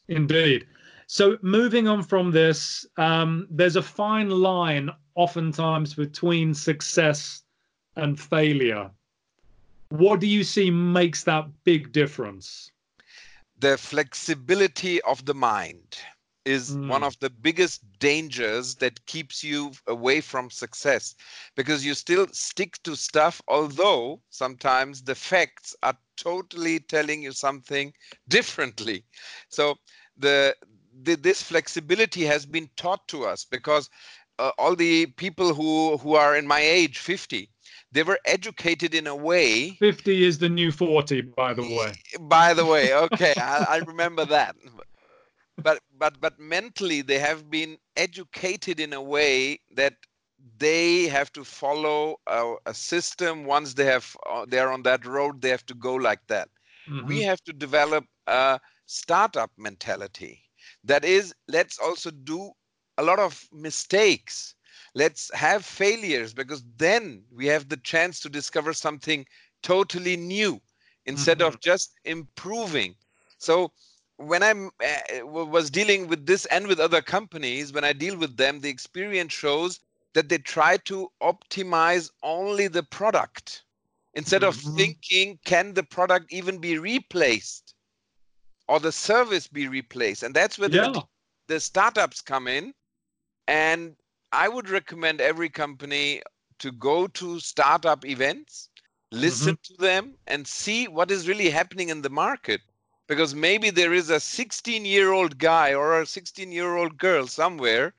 Indeed. 0.08 0.66
So 1.08 1.38
moving 1.42 1.88
on 1.88 2.04
from 2.04 2.32
this, 2.32 2.86
um, 2.98 3.48
there's 3.50 3.76
a 3.76 3.82
fine 3.82 4.30
line 4.30 4.92
oftentimes 5.16 5.96
between 5.96 6.54
success 6.54 7.44
and 7.96 8.20
failure. 8.20 8.92
What 9.90 10.20
do 10.20 10.28
you 10.28 10.44
see 10.44 10.70
makes 10.70 11.24
that 11.24 11.48
big 11.64 11.92
difference? 11.92 12.72
The 13.60 13.78
flexibility 13.78 15.02
of 15.02 15.26
the 15.26 15.36
mind. 15.36 16.00
is 16.46 16.78
Mm. 16.78 16.88
one 16.88 17.04
of 17.04 17.20
the 17.20 17.30
biggest 17.30 18.00
dangers 18.00 18.76
that 18.78 19.06
keeps 19.06 19.44
you 19.44 19.72
away 19.88 20.22
from 20.22 20.50
success 20.50 21.16
because 21.56 21.86
you 21.86 21.94
still 21.94 22.28
stick 22.32 22.82
to 22.84 22.96
stuff 22.96 23.42
although 23.48 24.22
sometimes 24.30 25.04
the 25.04 25.16
facts 25.16 25.76
are 25.84 25.98
totally 26.18 26.80
telling 26.80 27.22
you 27.24 27.32
something 27.32 27.94
differently 28.28 29.06
so 29.50 29.78
the, 30.18 30.56
the 31.04 31.16
this 31.16 31.42
flexibility 31.44 32.24
has 32.26 32.46
been 32.46 32.70
taught 32.76 33.08
to 33.08 33.26
us 33.26 33.46
because 33.46 33.90
uh, 34.40 34.52
all 34.58 34.76
the 34.76 35.06
people 35.08 35.54
who 35.54 35.98
who 35.98 36.16
are 36.16 36.36
in 36.36 36.48
my 36.48 36.60
age 36.62 36.98
50 36.98 37.50
they 37.92 38.04
were 38.04 38.20
educated 38.26 38.94
in 38.94 39.08
a 39.08 39.16
way 39.16 39.80
50 39.80 40.24
is 40.26 40.40
the 40.40 40.50
new 40.50 40.72
40, 40.72 41.22
by 41.22 41.54
the 41.54 41.64
way. 41.64 41.94
by 42.20 42.54
the 42.54 42.66
way 42.66 42.94
okay 42.94 43.36
I, 43.40 43.76
I 43.76 43.78
remember 43.78 44.26
that. 44.26 44.56
But 45.62 45.80
but 45.92 46.20
but 46.22 46.40
mentally 46.40 47.02
they 47.02 47.20
have 47.20 47.50
been 47.50 47.78
educated 47.96 48.80
in 48.80 48.94
a 48.94 49.02
way 49.02 49.60
that 49.76 49.96
they 50.58 51.08
have 51.08 51.32
to 51.34 51.44
follow 51.44 52.18
a, 52.28 52.56
a 52.66 52.74
system. 52.74 53.46
Once 53.46 53.74
they 53.74 53.86
have 53.86 54.16
uh, 54.30 54.46
they're 54.48 54.72
on 54.72 54.84
that 54.84 55.06
road 55.06 55.42
they 55.42 55.50
have 55.50 55.66
to 55.68 55.74
go 55.76 55.96
like 55.96 56.28
that. 56.28 56.50
We 57.00 57.22
Mhm. 57.22 57.24
have 57.24 57.42
to 57.44 57.54
develop 57.54 58.06
a 58.28 58.60
startup 58.86 59.52
mentality. 59.58 60.44
That 60.84 61.04
is 61.06 61.34
let's 61.48 61.80
also 61.80 62.12
do 62.12 62.52
a 62.98 63.04
lot 63.04 63.20
of 63.20 63.48
mistakes 63.52 64.56
let's 64.94 65.34
have 65.34 65.66
failures 65.66 66.34
because 66.34 66.64
then 66.78 67.24
we 67.36 67.48
have 67.48 67.70
the 67.70 67.78
chance 67.78 68.20
to 68.20 68.30
discover 68.30 68.74
something 68.74 69.26
totally 69.62 70.16
new 70.18 70.60
instead 71.06 71.42
of 71.42 71.60
just 71.60 71.94
improving 72.06 72.96
so 73.38 73.72
when 74.18 74.44
i'm 74.44 74.70
uh, 74.84 75.26
was 75.26 75.70
dealing 75.70 76.08
with 76.08 76.26
this 76.26 76.46
and 76.46 76.68
with 76.68 76.80
other 76.80 77.02
companies 77.02 77.72
when 77.74 77.84
i 77.84 77.94
deal 77.94 78.18
with 78.18 78.38
them 78.38 78.60
the 78.60 78.70
experience 78.70 79.34
shows 79.34 79.80
that 80.14 80.30
they 80.30 80.38
try 80.38 80.78
to 80.78 81.10
optimize 81.22 82.10
only 82.24 82.68
the 82.68 82.84
product 82.84 83.64
instead 84.14 84.44
of 84.44 84.56
Mhm. 84.56 84.78
thinking 84.78 85.40
can 85.46 85.74
the 85.74 85.84
product 85.84 86.32
even 86.32 86.60
be 86.60 86.78
replaced 86.78 87.74
or 88.68 88.80
the 88.80 88.92
service 88.92 89.48
be 89.48 89.68
replaced 89.68 90.24
and 90.24 90.36
that's 90.36 90.58
where 90.60 90.70
Yeah. 90.70 90.94
the, 90.94 91.04
the 91.48 91.60
startups 91.60 92.22
come 92.22 92.48
in 92.48 92.74
and 93.48 93.96
i 94.32 94.48
would 94.48 94.70
recommend 94.70 95.22
every 95.22 95.50
company 95.50 96.22
to 96.60 96.72
go 96.72 97.08
to 97.08 97.40
startup 97.40 98.06
events 98.06 98.70
listen 99.12 99.58
to 99.64 99.74
them 99.78 100.16
and 100.28 100.48
see 100.48 100.88
what 100.88 101.12
is 101.12 101.28
really 101.28 101.50
happening 101.50 101.90
in 101.90 102.02
the 102.02 102.10
market 102.10 102.62
because 103.08 103.34
maybe 103.36 103.70
there 103.70 103.94
is 103.94 104.10
a 104.10 104.20
16 104.20 104.86
year 104.86 105.12
old 105.12 105.38
guy 105.38 105.74
or 105.74 106.00
a 106.02 106.06
16 106.06 106.52
year 106.52 106.76
old 106.76 106.98
girl 106.98 107.28
somewhere 107.28 107.94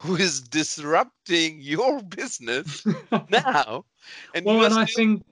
who 0.00 0.16
is 0.16 0.40
disrupting 0.40 1.58
your 1.60 2.02
business 2.02 2.86
now 3.28 3.84
and 4.34 4.50
well, 4.50 4.62
and 4.62 4.74
I 4.74 4.84
still- 4.86 4.86
think 4.86 5.24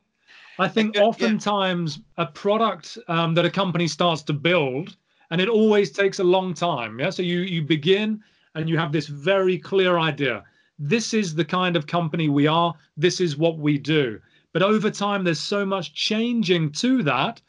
I 0.58 0.68
think 0.68 0.94
yeah, 0.94 1.02
yeah. 1.18 1.28
oftentimes 1.28 2.00
a 2.16 2.26
product 2.26 2.98
um, 3.08 3.34
that 3.34 3.44
a 3.44 3.50
company 3.50 3.86
starts 3.88 4.22
to 4.24 4.32
build, 4.32 4.96
and 5.30 5.40
it 5.40 5.48
always 5.48 5.90
takes 5.90 6.18
a 6.18 6.24
long 6.24 6.54
time. 6.54 6.98
Yeah, 7.00 7.10
so 7.10 7.22
you 7.22 7.40
you 7.40 7.62
begin 7.62 8.22
and 8.54 8.68
you 8.68 8.78
have 8.78 8.92
this 8.92 9.06
very 9.06 9.58
clear 9.58 9.98
idea. 9.98 10.44
This 10.78 11.14
is 11.14 11.34
the 11.34 11.44
kind 11.44 11.76
of 11.76 11.86
company 11.86 12.28
we 12.28 12.46
are. 12.46 12.74
This 12.96 13.20
is 13.20 13.36
what 13.36 13.58
we 13.58 13.78
do. 13.78 14.20
But 14.52 14.62
over 14.62 14.90
time, 14.90 15.24
there's 15.24 15.40
so 15.40 15.66
much 15.66 15.94
changing 15.94 16.72
to 16.72 17.02
that. 17.02 17.40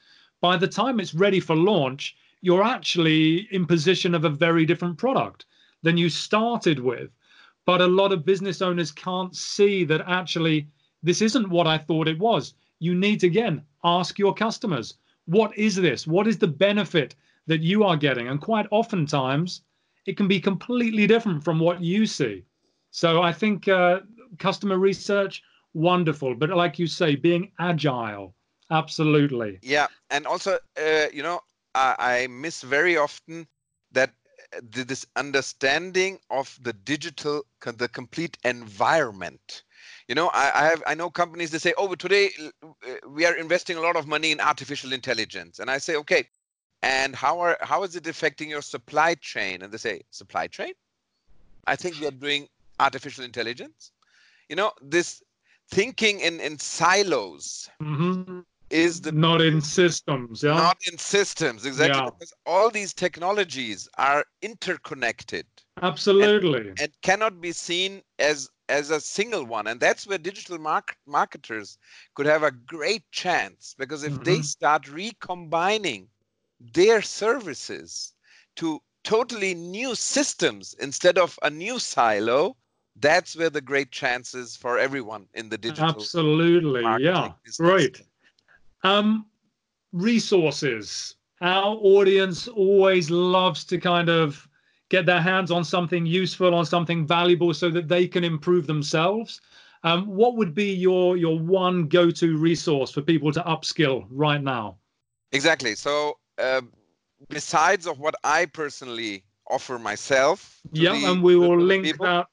By 0.41 0.57
the 0.57 0.67
time 0.67 0.99
it's 0.99 1.13
ready 1.13 1.39
for 1.39 1.55
launch, 1.55 2.15
you're 2.41 2.63
actually 2.63 3.47
in 3.51 3.65
position 3.65 4.13
of 4.13 4.25
a 4.25 4.29
very 4.29 4.65
different 4.65 4.97
product 4.97 5.45
than 5.81 5.97
you 5.97 6.09
started 6.09 6.79
with. 6.79 7.11
But 7.65 7.81
a 7.81 7.87
lot 7.87 8.11
of 8.11 8.25
business 8.25 8.61
owners 8.61 8.91
can't 8.91 9.35
see 9.35 9.83
that 9.85 10.01
actually 10.07 10.67
this 11.01 11.21
isn't 11.21 11.49
what 11.49 11.67
I 11.67 11.77
thought 11.77 12.07
it 12.07 12.19
was. 12.19 12.53
You 12.79 12.95
need 12.95 13.19
to 13.21 13.27
again 13.27 13.63
ask 13.83 14.19
your 14.19 14.33
customers, 14.33 14.95
what 15.25 15.55
is 15.57 15.75
this? 15.75 16.05
What 16.05 16.27
is 16.27 16.37
the 16.37 16.47
benefit 16.47 17.15
that 17.47 17.61
you 17.61 17.83
are 17.83 17.97
getting? 17.97 18.27
And 18.27 18.41
quite 18.41 18.67
oftentimes, 18.71 19.61
it 20.05 20.17
can 20.17 20.27
be 20.27 20.39
completely 20.39 21.07
different 21.07 21.43
from 21.43 21.59
what 21.59 21.81
you 21.81 22.05
see. 22.05 22.43
So 22.91 23.21
I 23.21 23.33
think 23.33 23.67
uh, 23.67 24.01
customer 24.39 24.77
research, 24.77 25.43
wonderful. 25.73 26.35
But 26.35 26.49
like 26.51 26.79
you 26.79 26.87
say, 26.87 27.15
being 27.15 27.51
agile, 27.59 28.35
absolutely. 28.71 29.59
yeah 29.61 29.87
and 30.09 30.25
also 30.25 30.57
uh, 30.77 31.05
you 31.13 31.23
know 31.23 31.39
I, 31.73 31.95
I 31.99 32.27
miss 32.27 32.61
very 32.61 32.97
often 32.97 33.47
that 33.91 34.11
uh, 34.55 34.61
th- 34.71 34.87
this 34.87 35.05
understanding 35.15 36.19
of 36.29 36.57
the 36.61 36.73
digital 36.73 37.43
the 37.61 37.87
complete 37.87 38.37
environment 38.43 39.63
you 40.07 40.15
know 40.15 40.29
I, 40.33 40.51
I 40.55 40.65
have 40.65 40.83
i 40.87 40.93
know 40.93 41.09
companies 41.09 41.51
that 41.51 41.59
say 41.59 41.73
oh 41.77 41.93
today 41.95 42.29
uh, 42.63 42.67
we 43.09 43.25
are 43.25 43.35
investing 43.35 43.77
a 43.77 43.81
lot 43.81 43.95
of 43.95 44.07
money 44.07 44.31
in 44.31 44.39
artificial 44.39 44.93
intelligence 44.93 45.59
and 45.59 45.69
i 45.69 45.77
say 45.77 45.95
okay 45.97 46.27
and 46.81 47.15
how 47.15 47.39
are 47.39 47.57
how 47.61 47.83
is 47.83 47.95
it 47.95 48.07
affecting 48.07 48.49
your 48.49 48.61
supply 48.61 49.15
chain 49.15 49.61
and 49.61 49.71
they 49.71 49.77
say 49.77 50.01
supply 50.11 50.47
chain 50.47 50.73
i 51.67 51.75
think 51.75 51.99
we 51.99 52.07
are 52.07 52.11
doing 52.11 52.47
artificial 52.79 53.23
intelligence 53.23 53.91
you 54.49 54.55
know 54.55 54.71
this 54.81 55.21
thinking 55.69 56.19
in 56.19 56.39
in 56.39 56.57
silos 56.57 57.69
hmm 57.81 58.41
is 58.69 59.01
the 59.01 59.13
Not 59.13 59.41
in 59.41 59.61
systems. 59.61 60.43
Yeah. 60.43 60.69
not 60.69 60.77
in 60.91 60.97
systems 60.97 61.65
exactly 61.65 62.01
Yeah. 62.01 62.09
because 62.11 62.33
all 62.45 62.69
these 62.69 62.93
technologies 62.93 63.87
are 63.97 64.25
interconnected 64.41 65.45
absolutely. 65.81 66.73
and 66.79 66.91
cannot 67.01 67.41
be 67.41 67.51
seen 67.51 68.01
as 68.19 68.49
as 68.69 68.89
a 68.89 68.99
single 68.99 69.45
one 69.45 69.67
and 69.67 69.79
that's 69.79 70.07
where 70.07 70.17
digital 70.17 70.57
mark- 70.57 70.97
marketers 71.05 71.77
could 72.15 72.25
have 72.25 72.43
a 72.43 72.51
great 72.51 73.09
chance 73.11 73.75
because 73.77 74.03
if 74.03 74.21
they 74.23 74.41
Mhm. 74.41 74.41
start 74.41 74.87
recombining 74.87 76.09
their 76.59 77.01
services 77.01 78.13
to 78.55 78.79
totally 79.03 79.53
new 79.53 79.93
systems 79.95 80.75
instead 80.79 81.17
of 81.17 81.37
a 81.43 81.49
new 81.49 81.77
silo 81.77 82.55
that's 82.97 83.35
where 83.35 83.49
the 83.49 83.61
great 83.61 83.91
chances 83.91 84.55
for 84.55 84.79
everyone 84.79 85.27
in 85.33 85.49
the 85.49 85.57
digital 85.57 85.89
Absolutely. 85.89 86.83
Yeah. 86.99 87.31
business. 87.43 87.57
Great. 87.57 88.01
Um, 88.83 89.25
resources. 89.91 91.15
Our 91.41 91.75
audience 91.75 92.47
always 92.47 93.09
loves 93.09 93.65
to 93.65 93.77
kind 93.77 94.09
of 94.09 94.47
get 94.89 95.05
their 95.05 95.21
hands 95.21 95.51
on 95.51 95.63
something 95.63 96.05
useful, 96.05 96.53
on 96.55 96.65
something 96.65 97.05
valuable, 97.05 97.53
so 97.53 97.69
that 97.71 97.87
they 97.87 98.07
can 98.07 98.23
improve 98.23 98.67
themselves. 98.67 99.41
Um, 99.83 100.07
what 100.07 100.35
would 100.37 100.55
be 100.55 100.73
your 100.73 101.17
your 101.17 101.37
one 101.37 101.87
go-to 101.87 102.37
resource 102.37 102.91
for 102.91 103.01
people 103.01 103.31
to 103.33 103.41
upskill 103.41 104.05
right 104.09 104.41
now? 104.41 104.77
Exactly. 105.31 105.75
So, 105.75 106.17
uh, 106.37 106.61
besides 107.29 107.85
of 107.87 107.99
what 107.99 108.15
I 108.23 108.45
personally 108.45 109.25
offer 109.49 109.77
myself, 109.79 110.63
Yeah, 110.71 110.99
the- 110.99 111.11
and 111.11 111.23
we 111.23 111.35
will 111.35 111.57
link 111.57 111.81
people, 111.81 112.07
that. 112.07 112.27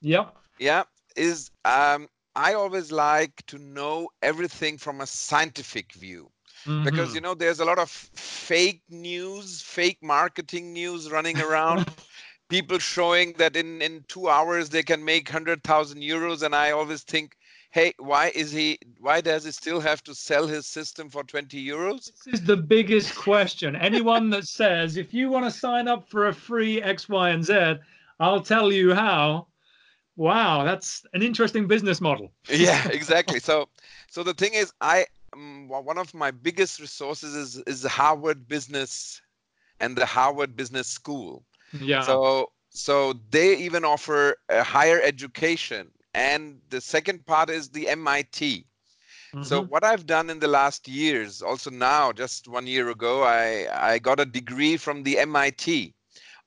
Yeah. 0.00 0.30
Yeah, 0.58 0.84
is 1.16 1.50
um, 1.64 2.08
I 2.34 2.54
always 2.54 2.92
like 2.92 3.44
to 3.46 3.58
know 3.58 4.08
everything 4.22 4.78
from 4.78 5.00
a 5.00 5.06
scientific 5.06 5.92
view 5.92 6.30
because 6.82 7.14
Mhm. 7.14 7.14
you 7.14 7.20
know 7.20 7.34
there's 7.34 7.60
a 7.60 7.64
lot 7.64 7.78
of 7.78 7.90
fake 7.90 8.82
news, 8.88 9.62
fake 9.62 9.98
marketing 10.02 10.72
news 10.72 11.10
running 11.10 11.40
around. 11.40 11.90
People 12.48 12.78
showing 12.78 13.34
that 13.34 13.56
in 13.56 13.80
in 13.82 14.04
two 14.08 14.28
hours 14.28 14.70
they 14.70 14.82
can 14.82 15.04
make 15.04 15.28
hundred 15.30 15.62
thousand 15.64 16.00
euros, 16.02 16.42
and 16.42 16.54
I 16.54 16.70
always 16.70 17.02
think, 17.02 17.36
hey, 17.72 17.92
why 17.98 18.30
is 18.34 18.52
he? 18.52 18.78
Why 19.00 19.20
does 19.20 19.44
he 19.44 19.50
still 19.50 19.80
have 19.80 20.02
to 20.04 20.14
sell 20.14 20.46
his 20.46 20.66
system 20.66 21.10
for 21.10 21.24
twenty 21.24 21.60
euros? 21.66 22.12
This 22.24 22.40
is 22.40 22.44
the 22.44 22.56
biggest 22.56 23.16
question. 23.16 23.74
Anyone 23.74 24.30
that 24.30 24.46
says, 24.46 24.96
if 24.96 25.12
you 25.12 25.28
want 25.30 25.44
to 25.46 25.50
sign 25.50 25.88
up 25.88 26.08
for 26.08 26.28
a 26.28 26.32
free 26.32 26.80
X, 26.82 27.08
Y, 27.08 27.30
and 27.30 27.44
Z, 27.44 27.74
I'll 28.20 28.40
tell 28.42 28.70
you 28.72 28.94
how. 28.94 29.48
Wow, 30.16 30.62
that's 30.64 31.04
an 31.14 31.22
interesting 31.22 31.66
business 31.66 32.00
model. 32.00 32.32
yeah 32.50 32.86
exactly 32.92 33.40
so 33.40 33.66
so 34.10 34.22
the 34.22 34.34
thing 34.34 34.52
is 34.52 34.70
i 34.82 35.06
um, 35.32 35.66
one 35.68 35.96
of 35.96 36.12
my 36.12 36.30
biggest 36.30 36.78
resources 36.80 37.34
is 37.34 37.56
is 37.66 37.80
the 37.80 37.88
harvard 37.88 38.46
business 38.46 39.22
and 39.80 39.96
the 39.96 40.04
harvard 40.04 40.54
business 40.54 40.86
school 40.86 41.44
Yeah. 41.72 42.02
so 42.02 42.50
so 42.68 43.14
they 43.30 43.56
even 43.56 43.84
offer 43.86 44.36
a 44.50 44.62
higher 44.62 45.00
education 45.02 45.90
and 46.14 46.60
the 46.70 46.80
second 46.80 47.24
part 47.26 47.50
is 47.50 47.70
the 47.70 47.86
mit 47.96 48.64
so 49.40 49.60
Mhm. 49.60 49.62
what 49.62 49.84
i've 49.84 50.06
done 50.06 50.30
in 50.30 50.38
the 50.40 50.48
last 50.48 50.88
years 50.88 51.42
also 51.42 51.70
now 51.70 52.12
just 52.12 52.48
one 52.48 52.66
year 52.66 52.88
ago 52.90 53.22
i 53.22 53.66
i 53.92 53.98
got 53.98 54.20
a 54.20 54.24
degree 54.26 54.76
from 54.76 55.02
the 55.02 55.16
mit 55.26 55.92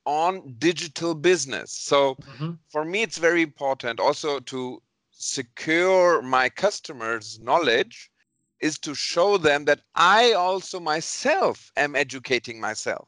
on 0.05 0.55
digital 0.57 1.13
business 1.15 1.71
so 1.71 2.17
Mhm. 2.27 2.59
for 2.69 2.83
me 2.85 3.01
it's 3.03 3.17
very 3.17 3.41
important 3.41 3.99
also 3.99 4.39
to 4.39 4.81
secure 5.11 6.21
my 6.21 6.49
customers 6.49 7.39
knowledge 7.41 8.11
is 8.59 8.77
to 8.79 8.93
show 8.95 9.37
them 9.37 9.65
that 9.65 9.81
i 9.95 10.31
also 10.33 10.79
myself 10.79 11.71
am 11.75 11.95
educating 11.95 12.59
myself 12.59 13.07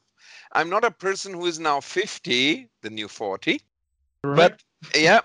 I'm 0.53 0.69
not 0.69 0.83
a 0.85 0.91
person 0.91 1.33
who 1.33 1.45
is 1.45 1.59
now 1.59 1.79
50, 1.81 2.69
the 2.81 2.89
new 2.89 3.07
40. 3.07 3.61
Correct. 4.21 4.33
But 4.33 4.63
yeah, 4.95 5.21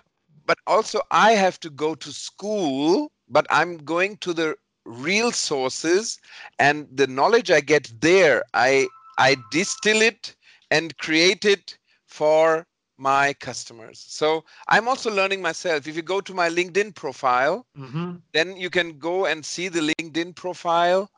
but 0.47 0.59
also 0.67 1.01
I 1.11 1.33
have 1.33 1.59
to 1.61 1.71
go 1.71 1.95
to 1.95 2.13
school, 2.13 3.13
but 3.29 3.47
I'm 3.51 3.79
going 3.79 4.17
to 4.19 4.33
the 4.33 4.57
real 4.85 5.31
sources 5.33 6.19
and 6.59 6.89
the 6.93 7.07
knowledge 7.07 7.51
I 7.51 7.61
get 7.61 7.93
there, 8.01 8.43
I 8.55 8.89
I 9.19 9.37
distill 9.51 10.03
it 10.03 10.37
and 10.71 10.97
create 10.99 11.45
it 11.45 11.79
for 12.07 12.67
my 12.99 13.35
customers. 13.35 13.99
So 14.07 14.45
I'm 14.69 14.89
also 14.89 15.11
learning 15.13 15.43
myself. 15.43 15.87
If 15.87 15.97
you 15.97 16.03
go 16.03 16.21
to 16.21 16.35
my 16.35 16.49
LinkedIn 16.49 16.95
profile, 16.95 17.67
hmm 17.77 18.23
then 18.33 18.57
you 18.57 18.71
can 18.71 18.99
go 18.99 19.27
and 19.27 19.45
see 19.45 19.69
the 19.69 19.81
LinkedIn 19.81 20.35
profile. 20.37 21.11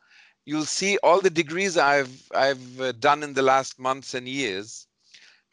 You'll 0.45 0.65
see 0.65 0.97
all 1.03 1.21
the 1.21 1.29
degrees 1.29 1.77
I've 1.77 2.29
I've 2.33 2.79
uh, 2.81 2.91
done 2.93 3.23
in 3.23 3.33
the 3.33 3.41
last 3.43 3.79
months 3.79 4.13
and 4.13 4.27
years, 4.27 4.87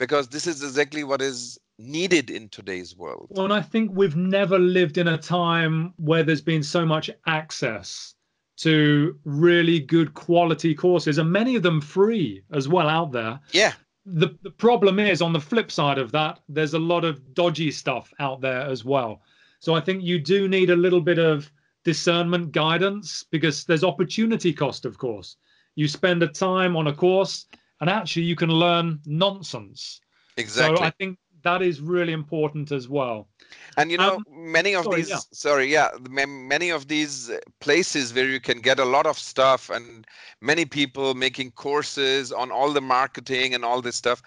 because 0.03 0.27
this 0.27 0.49
is 0.49 0.65
exactly 0.65 1.05
what 1.05 1.23
is 1.23 1.61
needed 1.79 2.29
in 2.29 2.49
today's 2.49 2.97
world. 2.97 3.29
Well, 3.31 3.45
and 3.45 3.55
I 3.55 3.63
think 3.63 3.93
we've 3.95 4.17
never 4.17 4.59
lived 4.59 4.99
in 4.99 5.07
a 5.07 5.17
time 5.17 5.95
where 5.97 6.25
there's 6.25 6.41
been 6.43 6.65
so 6.65 6.85
much 6.85 7.09
access 7.29 8.13
to 8.57 9.17
really 9.25 9.79
good 9.79 10.15
quality 10.15 10.75
courses, 10.75 11.19
and 11.19 11.31
many 11.31 11.55
of 11.55 11.63
them 11.63 11.81
free 11.81 12.43
as 12.53 12.67
well 12.67 12.89
out 12.89 13.13
there. 13.13 13.39
Yeah, 13.53 13.75
The, 14.05 14.37
the 14.43 14.51
problem 14.51 14.99
is, 14.99 15.23
on 15.23 15.33
the 15.33 15.41
flip 15.41 15.71
side 15.71 15.99
of 15.99 16.11
that, 16.11 16.41
there's 16.49 16.75
a 16.75 16.81
lot 16.81 17.05
of 17.05 17.35
dodgy 17.35 17.71
stuff 17.71 18.13
out 18.19 18.41
there 18.41 18.63
as 18.63 18.85
well. 18.85 19.23
So 19.61 19.75
I 19.75 19.81
think 19.81 20.03
you 20.03 20.19
do 20.19 20.49
need 20.49 20.71
a 20.71 20.77
little 20.77 21.01
bit 21.01 21.21
of 21.21 21.49
discernment 21.85 22.51
guidance 22.51 23.25
because 23.31 23.65
there's 23.65 23.85
opportunity 23.85 24.53
cost, 24.53 24.85
of 24.85 24.99
course. 24.99 25.37
You 25.77 25.87
spend 25.87 26.25
a 26.25 26.29
time 26.29 26.77
on 26.77 26.89
a 26.89 26.93
course, 26.93 27.47
and 27.83 27.91
actually 27.91 28.25
you 28.29 28.37
can 28.39 28.51
learn 28.51 29.03
nonsense. 29.07 30.03
exactly. 30.37 30.79
So 30.81 30.81
I 30.83 30.91
think 30.91 31.19
that 31.43 31.63
is 31.63 31.81
really 31.83 32.15
important 32.15 32.73
as 32.73 32.89
well. 32.89 33.31
And 33.77 33.91
you 33.91 33.99
know, 33.99 34.21
Um, 34.21 34.27
many 34.31 34.75
of 34.75 34.91
sorry, 34.91 35.03
these, 35.03 35.11
yeah. 35.11 35.23
sorry, 35.33 35.67
yeah, 35.73 35.91
many 36.11 36.71
of 36.71 36.89
these 36.89 37.31
places 37.61 38.15
where 38.15 38.29
you 38.29 38.41
can 38.41 38.61
get 38.61 38.79
a 38.81 38.85
lot 38.85 39.07
of 39.07 39.19
stuff 39.19 39.71
and 39.71 40.07
many 40.41 40.67
people 40.67 41.15
making 41.15 41.53
courses 41.53 42.33
on 42.33 42.51
all 42.53 42.73
the 42.73 42.81
marketing 42.83 43.55
and 43.55 43.65
all 43.65 43.83
this 43.83 43.97
stuff, 43.97 44.23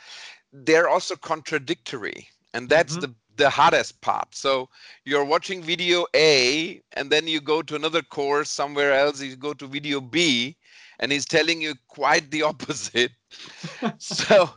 they're 0.52 0.90
also 0.90 1.16
contradictory. 1.16 2.30
And 2.54 2.70
that's 2.70 2.98
Mhm. 2.98 3.06
the 3.06 3.16
the 3.36 3.50
hardest 3.52 4.02
part. 4.02 4.36
So 4.36 4.70
you're 5.06 5.26
watching 5.26 5.64
video 5.64 6.06
A 6.16 6.82
and 6.94 7.12
then 7.12 7.28
you 7.28 7.42
go 7.42 7.62
to 7.64 7.76
another 7.76 8.02
course 8.02 8.50
somewhere 8.50 8.94
else, 8.94 9.22
you 9.22 9.36
go 9.38 9.54
to 9.54 9.68
video 9.68 10.02
B 10.02 10.58
and 11.00 11.12
he's 11.12 11.26
telling 11.26 11.62
you 11.62 11.76
quite 11.88 12.32
the 12.32 12.42
opposite. 12.52 13.12
so 13.98 14.50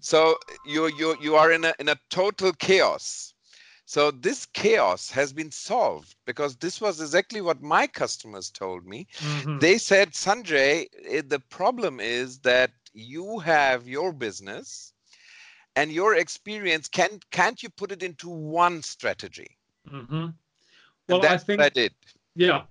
so 0.00 0.36
you 0.66 0.86
you 0.86 1.16
you 1.20 1.34
are 1.36 1.50
in 1.52 1.64
a 1.64 1.74
in 1.78 1.88
a 1.88 1.96
total 2.10 2.52
chaos. 2.52 3.34
So 3.86 4.10
this 4.10 4.46
chaos 4.46 5.10
has 5.10 5.32
been 5.32 5.50
solved 5.50 6.14
because 6.26 6.56
this 6.56 6.80
was 6.80 7.00
exactly 7.00 7.40
what 7.40 7.62
my 7.62 7.86
customers 7.86 8.50
told 8.50 8.86
me. 8.86 9.06
Mhm. 9.20 9.60
They 9.60 9.78
said, 9.78 10.12
Sanjay, 10.12 10.86
eh, 11.04 11.22
the 11.26 11.40
problem 11.40 12.00
is 12.00 12.40
that 12.40 12.72
you 12.92 13.38
have 13.40 13.88
your 13.88 14.12
business 14.12 14.92
and 15.76 15.92
your 15.92 16.14
experience. 16.14 16.88
Can 16.88 17.20
can't 17.30 17.62
you 17.62 17.68
put 17.70 17.92
it 17.92 18.02
into 18.02 18.28
one 18.28 18.82
strategy? 18.82 19.58
mm-hmm. 19.90 20.26
Well, 21.08 21.24
I 21.26 21.36
think 21.38 21.60
I 21.60 21.68
did. 21.68 21.94
Yeah. 22.34 22.62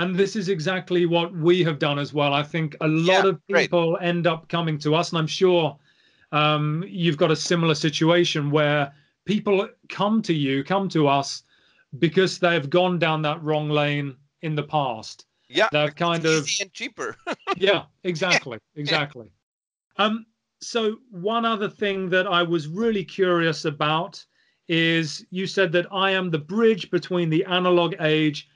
And 0.00 0.16
this 0.16 0.34
is 0.34 0.48
exactly 0.48 1.04
what 1.04 1.30
we 1.34 1.62
have 1.62 1.78
done 1.78 1.98
as 1.98 2.14
well. 2.14 2.32
I 2.32 2.42
think 2.42 2.74
a 2.80 2.88
lot 2.88 3.24
Yeah, 3.24 3.30
of 3.30 3.46
great. 3.50 3.64
people 3.64 3.98
end 4.00 4.26
up 4.26 4.48
coming 4.48 4.78
to 4.78 4.94
us, 4.94 5.10
and 5.10 5.18
I'm 5.18 5.26
sure 5.26 5.78
um, 6.32 6.82
you've 6.88 7.18
got 7.18 7.30
a 7.30 7.36
similar 7.36 7.74
situation 7.74 8.50
where 8.50 8.90
people 9.26 9.68
come 9.90 10.22
to 10.22 10.32
you, 10.32 10.64
come 10.64 10.88
to 10.88 11.06
us 11.06 11.42
because 11.98 12.38
they've 12.38 12.70
gone 12.70 12.98
down 12.98 13.20
that 13.22 13.42
wrong 13.42 13.68
lane 13.68 14.16
in 14.40 14.54
the 14.54 14.62
past. 14.62 15.26
Yeah, 15.50 15.68
They've 15.70 15.94
kind 15.94 16.24
of 16.24 16.48
and 16.62 16.72
cheaper. 16.72 17.14
yeah, 17.58 17.84
exactly, 18.04 18.58
exactly. 18.76 19.30
Um, 19.98 20.24
so 20.62 20.96
one 21.10 21.44
other 21.44 21.68
thing 21.68 22.08
that 22.08 22.26
I 22.26 22.42
was 22.42 22.68
really 22.68 23.04
curious 23.04 23.66
about 23.66 24.24
is 24.66 25.26
you 25.30 25.46
said 25.46 25.72
that 25.72 25.92
I 25.92 26.12
am 26.12 26.30
the 26.30 26.38
bridge 26.38 26.90
between 26.90 27.28
the 27.28 27.44
analog 27.44 27.96
age 28.00 28.48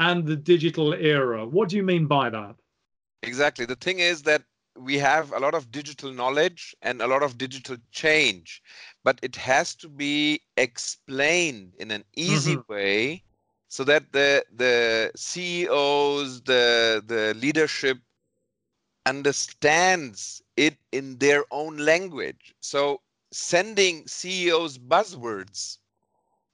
and 0.00 0.26
the 0.26 0.36
digital 0.36 0.94
era. 0.94 1.46
What 1.46 1.70
do 1.70 1.76
you 1.76 1.84
mean 1.84 2.08
by 2.08 2.30
that? 2.30 2.56
Exactly. 3.22 3.66
The 3.66 3.76
thing 3.76 4.00
is 4.00 4.22
that 4.22 4.44
we 4.76 4.98
have 4.98 5.32
a 5.32 5.40
lot 5.40 5.54
of 5.54 5.70
digital 5.72 6.12
knowledge 6.12 6.74
and 6.82 7.00
a 7.02 7.06
lot 7.08 7.22
of 7.22 7.38
digital 7.38 7.76
change, 7.92 8.62
but 9.04 9.18
it 9.22 9.36
has 9.36 9.74
to 9.76 9.88
be 9.88 10.42
explained 10.56 11.74
in 11.78 11.90
an 11.90 12.04
easy 12.14 12.56
Mhm. 12.56 12.64
way 12.68 13.24
so 13.68 13.84
that 13.84 14.12
the 14.12 14.44
the 14.52 15.12
CEOs, 15.16 16.42
the 16.42 17.02
the 17.06 17.34
leadership 17.36 17.98
understands 19.06 20.42
it 20.56 20.78
in 20.92 21.18
their 21.18 21.44
own 21.50 21.78
language. 21.78 22.54
So 22.60 23.02
sending 23.32 24.06
CEOs 24.08 24.78
buzzwords 24.78 25.79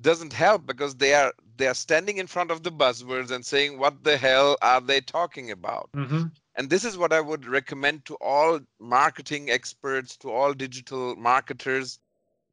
doesn't 0.00 0.32
help 0.32 0.66
because 0.66 0.96
they 0.96 1.14
are 1.14 1.32
they 1.56 1.66
are 1.66 1.74
standing 1.74 2.18
in 2.18 2.26
front 2.26 2.50
of 2.50 2.62
the 2.62 2.70
buzzwords 2.72 3.30
and 3.30 3.44
saying 3.44 3.78
what 3.78 4.04
the 4.04 4.16
hell 4.16 4.56
are 4.62 4.80
they 4.80 5.00
talking 5.00 5.50
about 5.50 5.90
hmm 5.94 6.24
and 6.56 6.70
this 6.70 6.84
is 6.84 6.96
what 6.98 7.12
I 7.12 7.20
would 7.20 7.46
recommend 7.46 8.04
to 8.06 8.14
all 8.16 8.60
marketing 8.80 9.50
experts, 9.50 10.16
to 10.18 10.30
all 10.30 10.52
digital 10.54 11.14
marketers. 11.14 11.98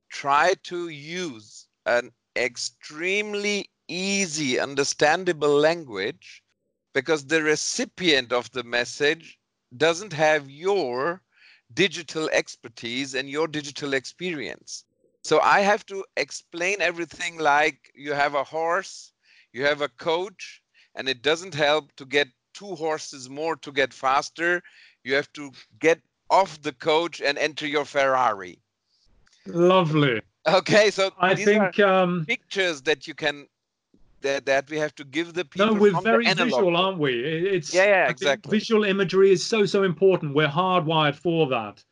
Try 0.10 0.54
to 0.64 0.90
use 0.90 1.68
an 1.86 2.12
extremely 2.36 3.70
easy, 3.88 4.60
understandable 4.60 5.56
language 5.56 6.44
because 6.94 7.26
the 7.26 7.42
recipient 7.44 8.32
of 8.32 8.52
the 8.52 8.64
message 8.64 9.40
doesn't 9.76 10.14
have 10.14 10.50
your 10.50 11.22
digital 11.74 12.30
expertise 12.30 13.14
and 13.14 13.30
your 13.30 13.48
digital 13.48 13.94
experience. 13.94 14.86
So 15.24 15.40
I 15.40 15.62
have 15.62 15.86
to 15.86 16.04
explain 16.18 16.82
everything 16.82 17.38
like 17.38 17.92
you 17.96 18.14
have 18.14 18.36
a 18.36 18.44
horse, 18.44 19.14
you 19.54 19.66
have 19.66 19.82
a 19.82 19.88
coach, 19.88 20.62
and 20.96 21.08
it 21.08 21.22
doesn't 21.22 21.54
help 21.54 21.96
to 21.96 22.06
get 22.06 22.28
two 22.54 22.76
horses 22.76 23.30
more 23.30 23.56
to 23.58 23.72
get 23.72 23.94
faster. 23.94 24.62
You 25.04 25.16
have 25.16 25.32
to 25.34 25.52
get 25.80 26.02
off 26.30 26.62
the 26.62 26.74
coach 26.74 27.22
and 27.22 27.38
enter 27.38 27.68
your 27.68 27.86
Ferrari. 27.86 28.60
Lovely. 29.46 30.22
Okay, 30.46 30.92
so 30.92 31.12
I 31.20 31.34
these 31.34 31.48
are 31.48 31.72
think 31.72 31.80
um, 31.80 32.26
pictures 32.26 32.82
that 32.82 33.08
you 33.08 33.14
can 33.14 33.48
that, 34.22 34.46
that 34.46 34.70
we 34.70 34.78
have 34.78 34.96
to 34.96 35.04
give 35.06 35.34
the 35.34 35.46
people. 35.46 35.68
no, 35.68 35.74
we're 35.74 36.02
very 36.02 36.26
visual, 36.34 36.76
aren't 36.76 37.00
we? 37.00 37.14
It's 37.14 37.74
Yeah, 37.74 37.86
yeah, 37.86 38.10
exactly. 38.10 38.58
Visual 38.58 38.84
imagery 38.84 39.32
is 39.32 39.44
so 39.44 39.66
so 39.66 39.84
important. 39.84 40.36
We're 40.36 40.48
hardwired 40.48 41.16
for 41.16 41.48
that. 41.48 41.84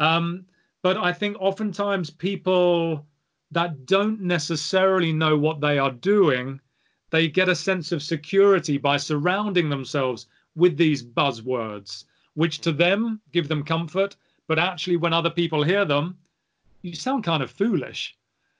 Um, 0.00 0.46
but 0.84 0.98
I 0.98 1.14
think 1.14 1.38
oftentimes 1.40 2.10
people 2.10 3.06
that 3.52 3.86
don't 3.86 4.20
necessarily 4.20 5.14
know 5.14 5.34
what 5.34 5.62
they 5.62 5.78
are 5.78 5.90
doing, 5.90 6.60
they 7.08 7.26
get 7.26 7.48
a 7.48 7.54
sense 7.54 7.90
of 7.90 8.02
security 8.02 8.76
by 8.76 8.98
surrounding 8.98 9.70
themselves 9.70 10.26
with 10.56 10.76
these 10.76 11.02
buzzwords, 11.02 12.04
which 12.34 12.60
to 12.60 12.70
them 12.70 13.18
give 13.32 13.48
them 13.48 13.64
comfort. 13.64 14.16
But 14.46 14.58
actually, 14.58 14.98
when 14.98 15.14
other 15.14 15.30
people 15.30 15.62
hear 15.62 15.86
them, 15.86 16.18
you 16.82 16.94
sound 16.94 17.24
kind 17.24 17.42
of 17.42 17.50
foolish. 17.50 18.14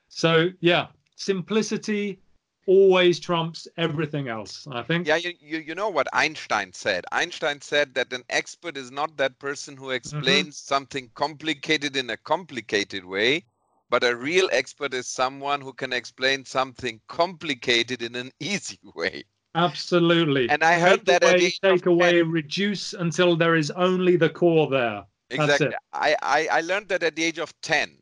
So 0.09 0.49
yeah, 0.61 0.87
simplicity 1.15 2.19
always 2.65 3.19
trumps 3.19 3.67
everything 3.77 4.27
else. 4.27 4.67
I 4.71 4.81
think. 4.83 5.07
Yeah, 5.07 5.17
you, 5.17 5.33
you, 5.39 5.59
you 5.59 5.75
know 5.75 5.89
what 5.89 6.07
Einstein 6.13 6.73
said. 6.73 7.05
Einstein 7.11 7.61
said 7.61 7.93
that 7.95 8.11
an 8.13 8.23
expert 8.29 8.77
is 8.77 8.91
not 8.91 9.15
that 9.17 9.37
person 9.39 9.77
who 9.77 9.85
mm-hmm. 9.85 9.95
explains 9.95 10.57
something 10.57 11.09
complicated 11.13 11.95
in 11.95 12.09
a 12.09 12.17
complicated 12.17 13.05
way, 13.05 13.45
but 13.89 14.03
a 14.03 14.15
real 14.15 14.49
expert 14.51 14.93
is 14.93 15.07
someone 15.07 15.61
who 15.61 15.73
can 15.73 15.93
explain 15.93 16.45
something 16.45 16.99
complicated 17.07 18.01
in 18.01 18.15
an 18.15 18.31
easy 18.39 18.79
way. 18.95 19.23
Absolutely. 19.55 20.49
And 20.49 20.63
I 20.63 20.79
heard 20.79 21.05
take 21.05 21.05
that 21.05 21.23
at 21.23 21.29
away, 21.29 21.39
the 21.39 21.45
age 21.45 21.59
take 21.61 21.85
away, 21.85 22.17
10. 22.17 22.31
reduce 22.31 22.93
until 22.93 23.37
there 23.37 23.55
is 23.55 23.71
only 23.71 24.17
the 24.17 24.29
core 24.29 24.69
there. 24.69 25.05
Exactly. 25.29 25.71
I, 25.93 26.15
I, 26.21 26.47
I 26.51 26.61
learned 26.61 26.89
that 26.89 27.03
at 27.03 27.15
the 27.15 27.23
age 27.23 27.39
of 27.39 27.53
10. 27.61 27.97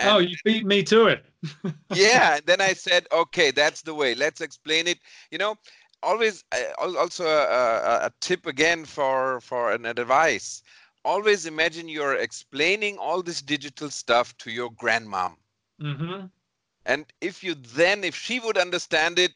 Oh, 0.00 0.18
you 0.18 0.36
beat 0.44 0.66
me 0.66 0.82
to 0.84 1.06
it. 1.06 1.24
yeah 1.94 2.36
and 2.36 2.46
then 2.46 2.60
i 2.60 2.72
said 2.72 3.06
okay 3.12 3.52
that's 3.52 3.82
the 3.82 3.94
way. 3.94 4.14
Let's 4.14 4.40
explain 4.40 4.86
it. 4.86 4.98
You 5.30 5.38
know 5.38 5.56
always 6.02 6.44
uh, 6.52 6.96
also 6.98 7.26
a, 7.26 7.44
a, 7.44 8.06
a 8.06 8.12
tip 8.20 8.46
again 8.46 8.84
for 8.84 9.40
for 9.40 9.72
an 9.72 9.86
advice. 9.86 10.62
Always 11.04 11.46
imagine 11.46 11.88
you're 11.88 12.16
explaining 12.16 12.98
all 12.98 13.22
this 13.22 13.40
digital 13.40 13.90
stuff 13.90 14.36
to 14.38 14.50
your 14.50 14.70
grandmom. 14.72 15.36
Hmm 15.80 16.26
and 16.86 17.04
if 17.20 17.44
you 17.44 17.54
then 17.54 18.02
if 18.02 18.16
she 18.16 18.40
would 18.40 18.56
understand 18.56 19.18
it 19.18 19.32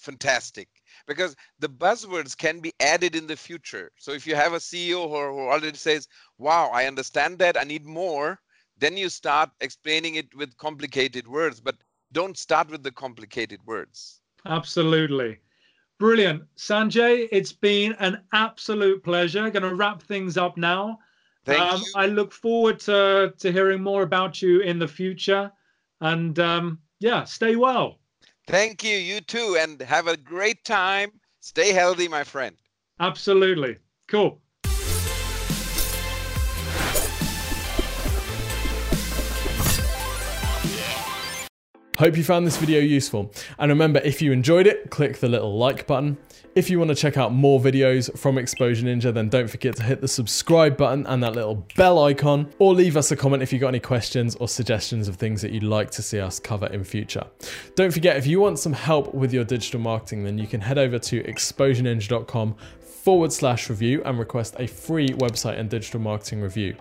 fantastic. 0.00 0.68
Because 1.06 1.36
the 1.58 1.68
buzzwords 1.68 2.36
can 2.36 2.60
be 2.60 2.72
added 2.80 3.14
in 3.14 3.26
the 3.26 3.36
future. 3.36 3.90
So 3.98 4.12
if 4.12 4.26
you 4.26 4.34
have 4.34 4.52
a 4.52 4.58
CEO 4.58 5.08
who, 5.08 5.34
who 5.34 5.48
already 5.48 5.76
says, 5.76 6.08
wow, 6.38 6.70
I 6.72 6.86
understand 6.86 7.38
that, 7.38 7.58
I 7.58 7.64
need 7.64 7.84
more, 7.84 8.40
then 8.80 8.96
you 8.96 9.08
start 9.08 9.50
explaining 9.60 10.16
it 10.16 10.34
with 10.34 10.56
complicated 10.56 11.28
words, 11.28 11.60
but 11.60 11.76
don't 12.12 12.36
start 12.36 12.70
with 12.70 12.82
the 12.82 12.90
complicated 12.90 13.60
words. 13.66 14.20
Absolutely. 14.46 15.38
Brilliant. 15.98 16.42
Sanjay, 16.56 17.28
it's 17.30 17.52
been 17.52 17.92
an 18.00 18.22
absolute 18.32 19.04
pleasure. 19.04 19.50
Going 19.50 19.68
to 19.68 19.74
wrap 19.74 20.02
things 20.02 20.38
up 20.38 20.56
now. 20.56 20.98
Thank 21.44 21.60
um, 21.60 21.80
you. 21.80 21.92
I 21.94 22.06
look 22.06 22.32
forward 22.32 22.80
to, 22.80 23.34
to 23.38 23.52
hearing 23.52 23.82
more 23.82 24.02
about 24.02 24.40
you 24.40 24.60
in 24.60 24.78
the 24.78 24.88
future. 24.88 25.52
And 26.00 26.38
um, 26.38 26.78
yeah, 27.00 27.24
stay 27.24 27.56
well. 27.56 27.98
Thank 28.46 28.82
you. 28.82 28.96
You 28.96 29.20
too. 29.20 29.58
And 29.60 29.80
have 29.82 30.08
a 30.08 30.16
great 30.16 30.64
time. 30.64 31.12
Stay 31.40 31.72
healthy, 31.72 32.08
my 32.08 32.24
friend. 32.24 32.56
Absolutely. 32.98 33.76
Cool. 34.08 34.40
Hope 42.00 42.16
you 42.16 42.24
found 42.24 42.46
this 42.46 42.56
video 42.56 42.80
useful. 42.80 43.30
And 43.58 43.68
remember, 43.68 44.00
if 44.00 44.22
you 44.22 44.32
enjoyed 44.32 44.66
it, 44.66 44.88
click 44.88 45.18
the 45.18 45.28
little 45.28 45.58
like 45.58 45.86
button. 45.86 46.16
If 46.54 46.70
you 46.70 46.78
want 46.78 46.88
to 46.88 46.94
check 46.94 47.18
out 47.18 47.34
more 47.34 47.60
videos 47.60 48.18
from 48.18 48.38
Exposure 48.38 48.86
Ninja, 48.86 49.12
then 49.12 49.28
don't 49.28 49.50
forget 49.50 49.76
to 49.76 49.82
hit 49.82 50.00
the 50.00 50.08
subscribe 50.08 50.78
button 50.78 51.06
and 51.06 51.22
that 51.22 51.34
little 51.34 51.66
bell 51.76 52.02
icon, 52.02 52.50
or 52.58 52.72
leave 52.72 52.96
us 52.96 53.10
a 53.10 53.16
comment 53.16 53.42
if 53.42 53.52
you've 53.52 53.60
got 53.60 53.68
any 53.68 53.80
questions 53.80 54.34
or 54.36 54.48
suggestions 54.48 55.08
of 55.08 55.16
things 55.16 55.42
that 55.42 55.52
you'd 55.52 55.62
like 55.62 55.90
to 55.90 56.00
see 56.00 56.18
us 56.18 56.40
cover 56.40 56.68
in 56.68 56.84
future. 56.84 57.24
Don't 57.74 57.92
forget, 57.92 58.16
if 58.16 58.26
you 58.26 58.40
want 58.40 58.58
some 58.58 58.72
help 58.72 59.14
with 59.14 59.34
your 59.34 59.44
digital 59.44 59.78
marketing, 59.78 60.24
then 60.24 60.38
you 60.38 60.46
can 60.46 60.62
head 60.62 60.78
over 60.78 60.98
to 60.98 61.22
exposureninja.com 61.22 62.56
forward 63.02 63.32
slash 63.32 63.70
review 63.70 64.02
and 64.04 64.18
request 64.18 64.54
a 64.58 64.66
free 64.66 65.08
website 65.08 65.58
and 65.58 65.70
digital 65.70 66.00
marketing 66.00 66.40
review. 66.42 66.76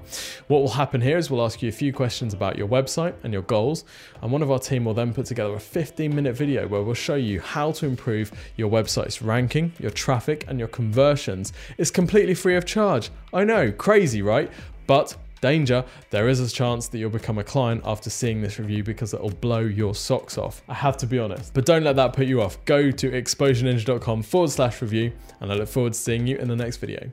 What 0.48 0.60
will 0.60 0.70
happen 0.70 1.00
here 1.00 1.18
is 1.18 1.32
we'll 1.32 1.46
ask 1.46 1.62
you 1.62 1.70
a 1.70 1.72
few 1.72 1.94
questions 1.94 2.34
about 2.34 2.58
your 2.58 2.68
website 2.68 3.14
and 3.24 3.32
your 3.32 3.44
goals, 3.44 3.86
and 4.22 4.32
one 4.32 4.42
of 4.42 4.52
our 4.52 4.60
team 4.60 4.84
will 4.84 4.94
then 4.94 5.14
put 5.14 5.26
together 5.28 5.54
a 5.54 5.60
15 5.60 6.14
minute 6.14 6.36
video 6.36 6.68
where 6.68 6.84
we'll 6.84 6.94
show 6.94 7.16
you 7.16 7.40
how 7.40 7.72
to 7.72 7.86
improve 7.86 8.32
your 8.58 8.70
website's 8.70 9.22
ranking, 9.22 9.72
your 9.80 9.92
traffic, 9.92 10.46
and 10.48 10.60
your 10.60 10.68
conversions. 10.68 11.54
It's 11.78 11.92
completely 11.92 12.34
free 12.34 12.58
of 12.58 12.66
charge. 12.66 13.10
I 13.34 13.46
know, 13.46 13.72
crazy, 13.72 14.22
right? 14.22 14.52
But 14.88 15.16
Danger, 15.42 15.86
there 16.10 16.28
is 16.28 16.40
a 16.40 16.50
chance 16.50 16.88
that 16.90 16.98
you'll 16.98 17.10
become 17.10 17.38
a 17.38 17.44
client 17.44 17.82
after 17.86 18.10
seeing 18.10 18.42
this 18.42 18.60
review 18.60 18.84
because 18.84 19.14
it'll 19.14 19.30
blow 19.30 19.60
your 19.60 19.96
socks 19.96 20.38
off. 20.38 20.62
I 20.68 20.74
have 20.74 20.98
to 20.98 21.08
be 21.08 21.20
honest. 21.20 21.54
But 21.54 21.66
don't 21.66 21.84
let 21.84 21.96
that 21.96 22.14
put 22.14 22.28
you 22.28 22.42
off. 22.42 22.64
Go 22.66 22.92
to 22.92 23.12
exposureninja.com 23.12 24.24
forward 24.24 24.50
slash 24.50 24.82
review 24.82 25.14
and 25.40 25.52
I 25.52 25.56
look 25.56 25.70
forward 25.70 25.94
to 25.94 26.00
seeing 26.00 26.28
you 26.28 26.38
in 26.38 26.48
the 26.48 26.56
next 26.56 26.78
video. 26.78 27.08